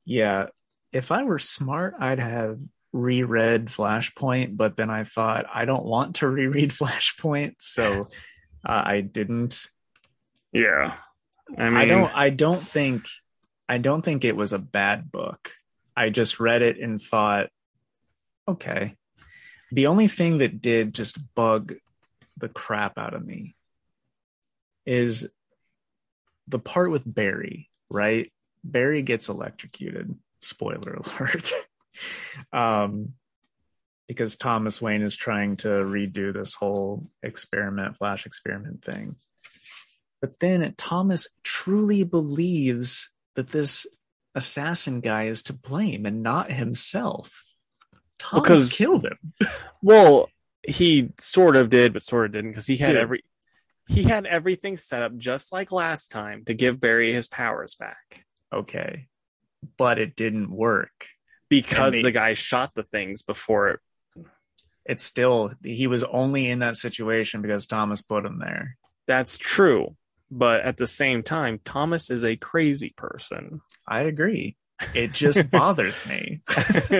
[0.04, 0.46] Yeah.
[0.92, 2.58] If I were smart, I'd have
[2.92, 8.02] reread Flashpoint, but then I thought I don't want to reread Flashpoint, so
[8.66, 9.66] uh, I didn't.
[10.52, 10.96] Yeah.
[11.58, 13.06] I mean I don't I don't think
[13.68, 15.52] I don't think it was a bad book.
[15.96, 17.48] I just read it and thought,
[18.48, 18.96] okay.
[19.72, 21.74] The only thing that did just bug
[22.36, 23.54] the crap out of me
[24.86, 25.28] is
[26.48, 28.32] the part with Barry, right?
[28.64, 30.14] Barry gets electrocuted.
[30.40, 31.52] Spoiler alert.
[32.52, 33.14] um
[34.08, 39.14] because Thomas Wayne is trying to redo this whole experiment, flash experiment thing.
[40.20, 43.86] But then Thomas truly believes that this
[44.34, 47.44] assassin guy is to blame and not himself.
[48.18, 49.48] Thomas Because- killed him.
[49.82, 50.28] Well,
[50.62, 52.96] he sort of did, but sort of didn't because he had Dude.
[52.96, 53.24] every
[53.88, 58.24] he had everything set up just like last time to give Barry his powers back
[58.52, 59.08] Okay.
[59.78, 61.06] But it didn't work.
[61.48, 63.80] because they- the guy shot the things before it.
[64.84, 68.76] It's still, he was only in that situation because Thomas put him there.
[69.06, 69.96] That's true,
[70.30, 73.60] but at the same time, Thomas is a crazy person.
[73.86, 74.56] I agree.
[74.94, 76.42] It just bothers me.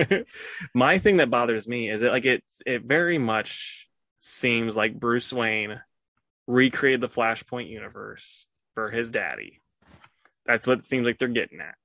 [0.73, 3.87] My thing that bothers me is it like it it very much
[4.19, 5.81] seems like Bruce Wayne
[6.47, 9.61] recreated the Flashpoint universe for his daddy.
[10.45, 11.75] That's what it seems like they're getting at.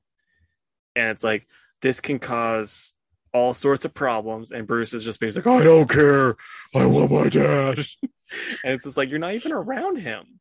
[0.95, 1.47] And it's like
[1.83, 2.95] this can cause
[3.33, 6.37] all sorts of problems and Bruce is just basically like, I don't care.
[6.75, 7.79] I want my dad.
[8.65, 10.41] and it's just like you're not even around him.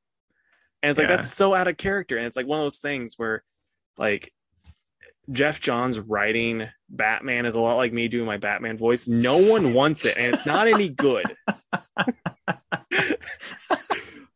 [0.86, 1.16] And it's like Yeah.
[1.16, 2.16] that's so out of character.
[2.16, 3.44] And it's like one of those things where
[3.98, 4.32] like
[5.32, 9.08] Geoff Johns writing Batman is a lot like me doing my Batman voice.
[9.08, 11.26] No one wants it, and it's not any good.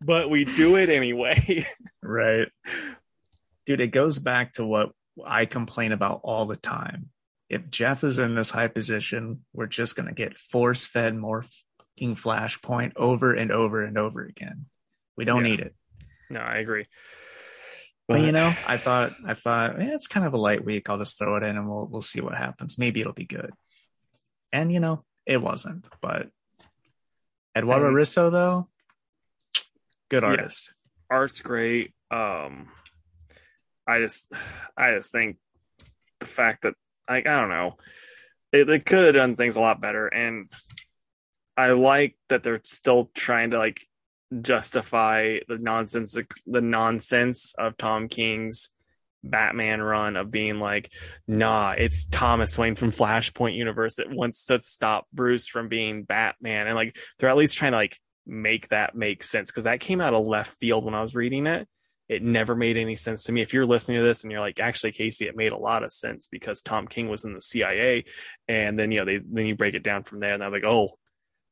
[0.02, 1.66] but we do it anyway.
[2.02, 2.48] right.
[3.66, 4.90] Dude, it goes back to what
[5.24, 7.10] I complain about all the time.
[7.50, 11.44] If Geoff is in this high position, we're just going to get force fed more
[11.98, 14.66] fucking flashpoint over and over and over again.
[15.18, 15.52] We don't Yeah.
[15.52, 15.76] need it.
[16.30, 16.86] No, I agree.
[18.08, 20.90] But you know, I thought I thought eh, it's kind of a light week.
[20.90, 22.80] I'll just throw it in and we'll we'll see what happens.
[22.80, 23.52] Maybe it'll be good.
[24.52, 25.86] And you know, it wasn't.
[26.02, 26.30] But
[27.56, 28.68] Eduardo And- Risso though,
[30.10, 30.30] good Yeah.
[30.30, 30.74] artist.
[31.10, 31.94] art's great.
[32.12, 32.72] Um,
[33.88, 34.32] I just,
[34.78, 35.38] I just think
[36.20, 36.74] the fact that
[37.10, 37.78] like I don't know,
[38.52, 40.48] it, they could have done things a lot better, and
[41.58, 43.82] I like that they're still trying to like
[44.42, 48.72] justify the nonsense, the nonsense of Tom King's
[49.24, 50.92] Batman run of being like,
[51.28, 56.68] nah, it's Thomas Wayne from Flashpoint universe that wants to stop Bruce from being Batman,
[56.68, 60.02] and like they're at least trying to like make that make sense because that came
[60.02, 61.68] out of left field when I was reading it.
[62.08, 63.42] It never made any sense to me.
[63.42, 65.92] If you're listening to this and you're like, actually, Casey, it made a lot of
[65.92, 68.06] sense because Tom King was in the CIA,
[68.48, 70.64] and then you know they then you break it down from there, and I'm like,
[70.64, 70.98] oh,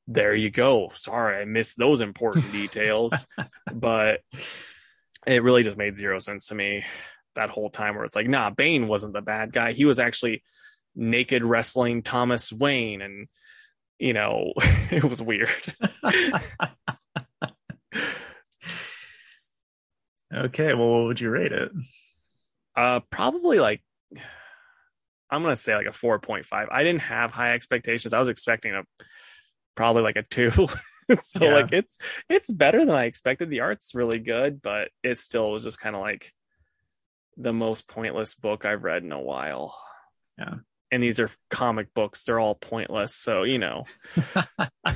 [0.08, 0.90] there you go.
[0.94, 3.28] Sorry, I missed those important details,
[3.74, 4.22] but
[5.26, 6.84] it really just made zero sense to me
[7.36, 7.96] that whole time.
[7.96, 9.74] Where it's like, nah, Bane wasn't the bad guy.
[9.74, 10.44] He was actually
[10.96, 13.28] naked wrestling Thomas Wayne, and
[14.00, 14.54] you know,
[14.92, 15.50] it was weird.
[20.34, 21.72] okay, well, what would you rate it?
[22.76, 23.82] Uh, probably like
[25.30, 26.68] I'm gonna say like a 4.5.
[26.72, 28.14] I didn't have high expectations.
[28.14, 28.84] I was expecting a
[29.78, 30.52] probably like a two.
[31.22, 31.54] so Yeah.
[31.54, 31.98] like it's
[32.28, 33.50] it's better than I expected.
[33.50, 36.34] The art's really good, but it still was just kind of like
[37.38, 39.80] the most pointless book I've read in a while.
[40.38, 40.56] Yeah.
[40.92, 43.16] And these are comic books; they're all pointless.
[43.16, 43.86] So you know,
[44.86, 44.94] uh,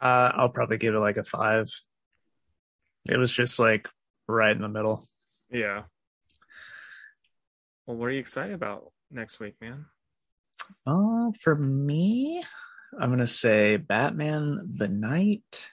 [0.00, 1.68] I'll probably give it like a five.
[3.08, 3.88] It was just like
[4.26, 5.06] right in the middle.
[5.50, 5.82] yeah.
[7.86, 9.84] Well, what are you excited about next week, man?
[10.86, 12.42] Uh, for me,
[13.00, 15.70] I'm gonna say Batman the Knight,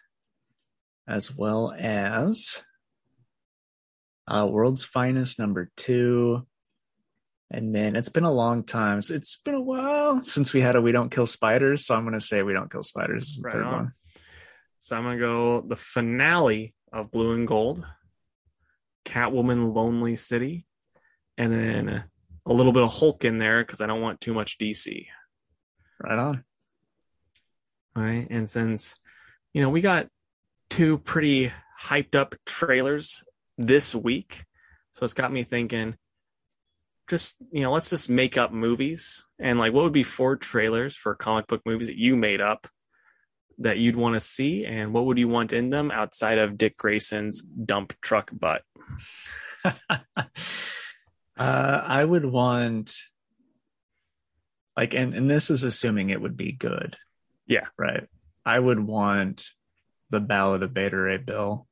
[1.08, 2.64] as well as
[4.28, 6.46] uh, World's Finest number two.
[7.54, 9.02] And then it's been a long time.
[9.02, 11.86] So it's been a while since we had a We Don't Kill Spiders.
[11.86, 13.74] So I'm going to say We Don't Kill Spiders is the Right third on.
[13.74, 13.94] one.
[14.80, 17.86] So I'm gonna go the finale of Blue and Gold,
[19.06, 20.66] Catwoman, Lonely City,
[21.38, 22.04] and then
[22.46, 25.06] a little bit of Hulk in there because I don't want too much DC.
[26.00, 26.44] Right on.
[27.96, 28.28] Right.
[28.30, 28.96] And since,
[29.54, 30.08] you know, we got
[30.70, 33.24] two pretty hyped up trailers
[33.58, 34.46] this week.
[34.92, 35.96] So it's got me thinking,
[37.10, 39.26] just, you know, let's just make up movies.
[39.40, 42.68] And like, what would be four trailers for comic book movies that you made up
[43.58, 44.66] that you'd want to see?
[44.66, 48.62] And what would you want in them outside of Dick Grayson's dump truck butt?
[49.66, 50.26] uh,
[51.38, 52.96] I would want
[54.78, 56.96] like, and, and this is assuming it would be good.
[57.52, 57.68] Yeah.
[57.78, 58.08] Right.
[58.46, 59.50] I would want
[60.10, 61.68] the Ballad of Beta Ray Bill.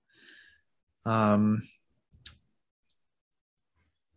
[1.06, 1.64] Um,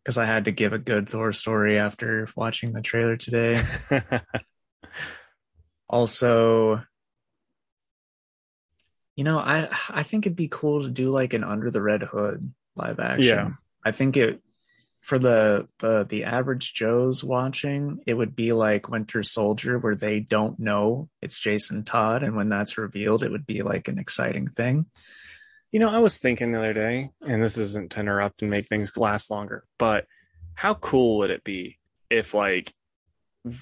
[0.03, 3.63] because I had to give a good Thor story after watching the trailer today.
[5.89, 6.83] also,
[9.15, 12.03] you know, I I think it'd be cool to do like an Under the Red
[12.03, 13.25] Hood live action.
[13.25, 13.51] Yeah.
[13.85, 14.43] I think it
[15.03, 20.21] for the the the average Joe's watching, it would be like Winter Soldier, where they
[20.21, 24.49] don't know it's Jason Todd, and when that's revealed, it would be like an exciting
[24.49, 24.87] thing.
[25.73, 28.67] You know, I was thinking the other day, and this isn't to interrupt and make
[28.67, 30.07] things last longer, but
[30.55, 31.79] how cool would it be
[32.11, 32.73] if, like,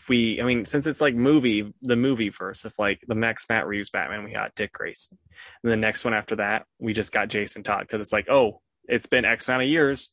[0.09, 3.66] we, I mean, since it's like movie, the movie verse, if like the next Matt
[3.66, 5.16] Reeves Batman, we got Dick Grayson.
[5.62, 8.61] And the next one after that, we just got Jason Todd because it's like, oh,
[8.84, 10.11] it's been X amount of years.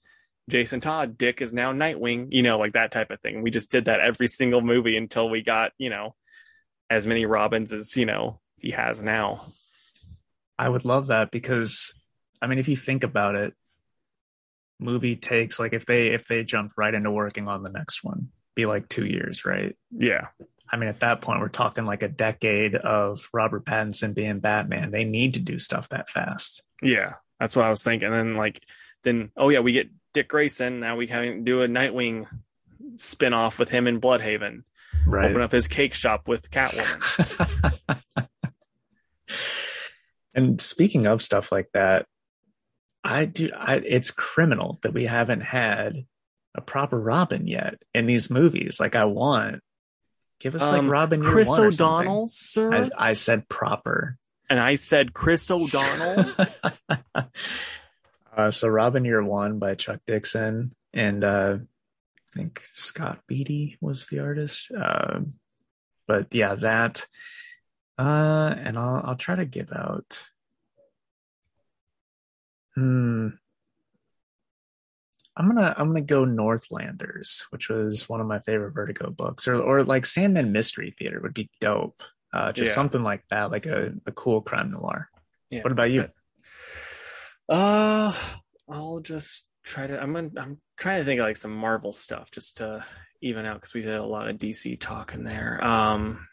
[0.50, 3.42] Jason Todd, Dick is now Nightwing, you know, like that type of thing.
[3.42, 6.16] We just did that every single movie until we got, you know,
[6.90, 9.46] as many Robins as, you know, he has now.
[10.58, 11.94] I would love that because
[12.42, 13.54] I mean if you think about it,
[14.80, 18.30] movie takes like if they if they jump right into working on the next one,
[18.56, 19.76] be like two years, right?
[19.92, 20.28] Yeah.
[20.70, 24.92] I mean at that point we're talking like a decade of Robert Pattinson being Batman.
[24.92, 26.64] They need to do stuff that fast.
[26.82, 27.16] Yeah.
[27.40, 28.08] That's what I was thinking.
[28.08, 28.64] And then like
[29.04, 30.80] then oh yeah, we get Dick Grayson.
[30.80, 32.26] Now we can do a Nightwing
[32.96, 34.64] spin off with him in Blüdhaven.
[35.06, 35.30] Right.
[35.30, 38.28] Open up his cake shop with Catwoman.
[40.34, 42.08] and speaking of stuff like that,
[43.04, 43.52] I do.
[43.56, 46.06] I, it's criminal that we haven't had
[46.56, 48.80] a proper Robin yet in these movies.
[48.80, 49.62] Like I want,
[50.40, 51.48] give us Um, like Robin Chris.
[51.60, 52.74] O'Donnell, sir.
[52.74, 54.18] I, I said proper.
[54.50, 56.26] and I said Chris O'Donnell.
[58.38, 64.08] uh, so Robin Year One by Chuck Dixon and uh, I think Scott Beatty was
[64.08, 64.72] the artist.
[64.72, 65.22] Uh,
[66.08, 67.06] but yeah, that.
[68.00, 70.30] Uh, and I'll I'll try to give out.
[72.76, 73.30] Hmm.
[75.36, 79.56] I'm gonna I'm gonna go Northlanders, which was one of my favorite Vertigo books, or
[79.56, 82.02] or like Sandman Mystery Theater would be dope.
[82.34, 82.76] Uh, just Yeah.
[82.76, 85.10] something like that, like a, a cool crime noir.
[85.50, 85.62] Yeah.
[85.62, 86.08] What about you?
[87.50, 88.14] Uh,
[88.70, 90.02] I'll just try to.
[90.02, 92.84] I'm gonna, I'm trying to think of like some Marvel stuff just to
[93.22, 95.64] even out because we did a lot of DC talk in there.
[95.64, 96.28] Um,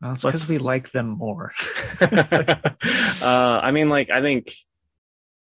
[0.00, 1.52] Well, it's because we like them more.
[2.00, 4.52] uh, I mean, like I think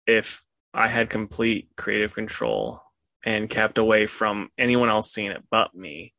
[0.06, 0.42] if
[0.72, 2.82] I had complete creative control
[3.24, 6.12] and kept away from anyone else seeing it but me,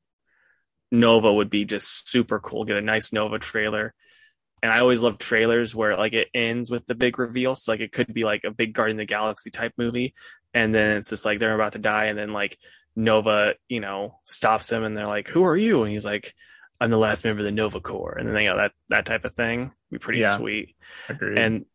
[0.92, 2.66] Nova would be just super cool.
[2.66, 3.94] Get a nice Nova trailer.
[4.68, 7.56] And I always love trailers where like it ends with the big reveal.
[7.56, 10.14] So like it could be like a big Guardian of the Galaxy type movie.
[10.54, 12.08] And then it's just like they're about to die.
[12.08, 12.58] And then like
[12.94, 15.84] Nova, you know, stops him and they're like, Who are you?
[15.84, 16.34] And he's like,
[16.82, 18.18] I'm the last member of the Nova Corps.
[18.20, 19.72] And then they got that that type of thing.
[19.90, 20.36] Be pretty Yeah.
[20.36, 20.76] sweet
[21.08, 21.40] Agreed.
[21.40, 21.66] and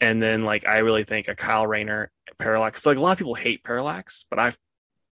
[0.00, 2.80] and then like I really think a Kyle Rayner Parallax.
[2.82, 4.52] So, like a lot of people hate Parallax, but I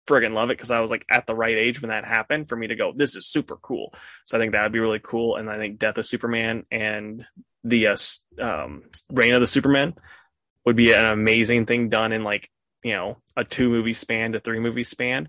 [0.07, 2.57] friggin' love it because I was like at the right age when that happened for
[2.57, 2.93] me to go.
[2.95, 3.93] This is super cool.
[4.25, 5.37] So I think that would be really cool.
[5.37, 7.25] And I think Death of Superman and
[7.63, 7.97] the uh,
[8.41, 9.95] um, Reign of the Superman
[10.65, 12.51] would be an amazing thing done in like
[12.83, 15.29] you know a two movie span to three movie span.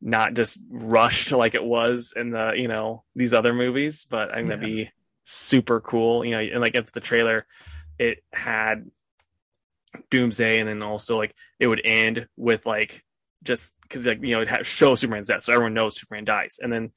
[0.00, 4.36] Not just rushed like it was in the you know these other movies, but I
[4.36, 4.90] think that'd be
[5.24, 6.24] super cool.
[6.24, 7.46] You know, and like if the trailer
[7.98, 8.90] it had
[10.10, 13.04] Doomsday, and then also like it would end with like
[13.42, 16.58] just because like you know it had show Superman's death, so everyone knows Superman dies,
[16.62, 16.92] and then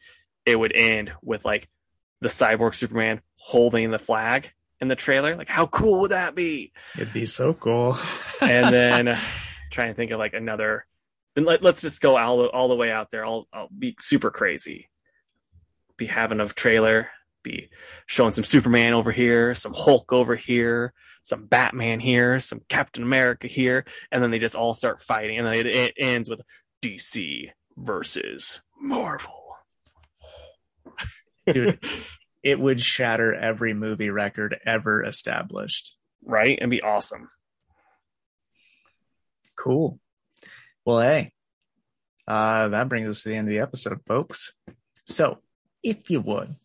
[0.45, 1.67] it would end with like
[2.21, 5.35] the cyborg Superman holding the flag in the trailer.
[5.35, 6.71] Like, how cool would that be?
[6.95, 7.97] It'd be so cool.
[8.41, 9.19] And then uh,
[9.71, 10.85] trying to think of like another.
[11.35, 13.25] Then let, let's just go all the, all the way out there.
[13.25, 14.89] I'll I'll be super crazy.
[15.97, 17.09] be having a trailer,
[17.43, 17.69] be
[18.05, 20.93] showing some Superman over here, some Hulk over here,
[21.25, 25.47] some Batman here, some Captain America here, and then they just all start fighting, and
[25.47, 26.41] then it, it ends with
[26.83, 29.57] DC versus Marvel.
[31.47, 31.79] Dude,
[32.43, 35.97] it would shatter every movie record ever established.
[36.23, 36.57] right?
[36.61, 37.29] And be awesome.
[39.57, 39.99] Cool.
[40.85, 41.31] Well, hey,
[42.27, 44.53] uh, that brings us to the end of the episode, folks.
[45.05, 45.39] So,
[45.81, 46.55] if you would,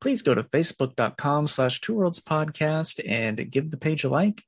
[0.00, 4.42] please go to facebook.com slash two worlds podcast and give the page a like.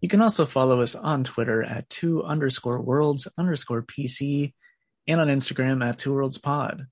[0.00, 4.54] You can also follow us on Twitter at two underscore worlds underscore PC
[5.06, 6.86] and on Instagram at two worlds pod.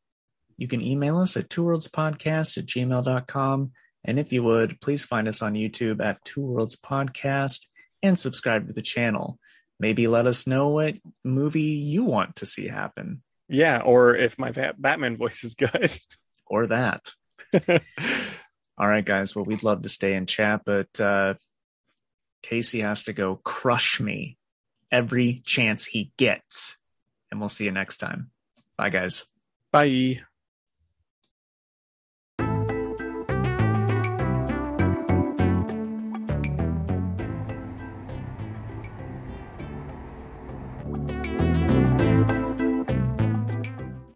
[0.56, 3.68] You can email us at two worlds podcast at gmail.com.
[4.04, 7.66] And if you would, please find us on YouTube at two worlds podcast
[8.02, 9.38] and subscribe to the channel.
[9.80, 14.50] Maybe let us know what movie you want to see happen Yeah, or if my
[14.50, 15.92] Batman voice is good.
[16.46, 17.12] or that.
[18.78, 19.34] All right, guys.
[19.34, 21.34] Well, we'd love to stay and chat, but uh,
[22.42, 24.36] Casey has to go crush me
[24.90, 26.78] every chance he gets.
[27.30, 28.30] And we'll see you next time.
[28.76, 29.26] Bye, guys.
[29.72, 30.20] Bye.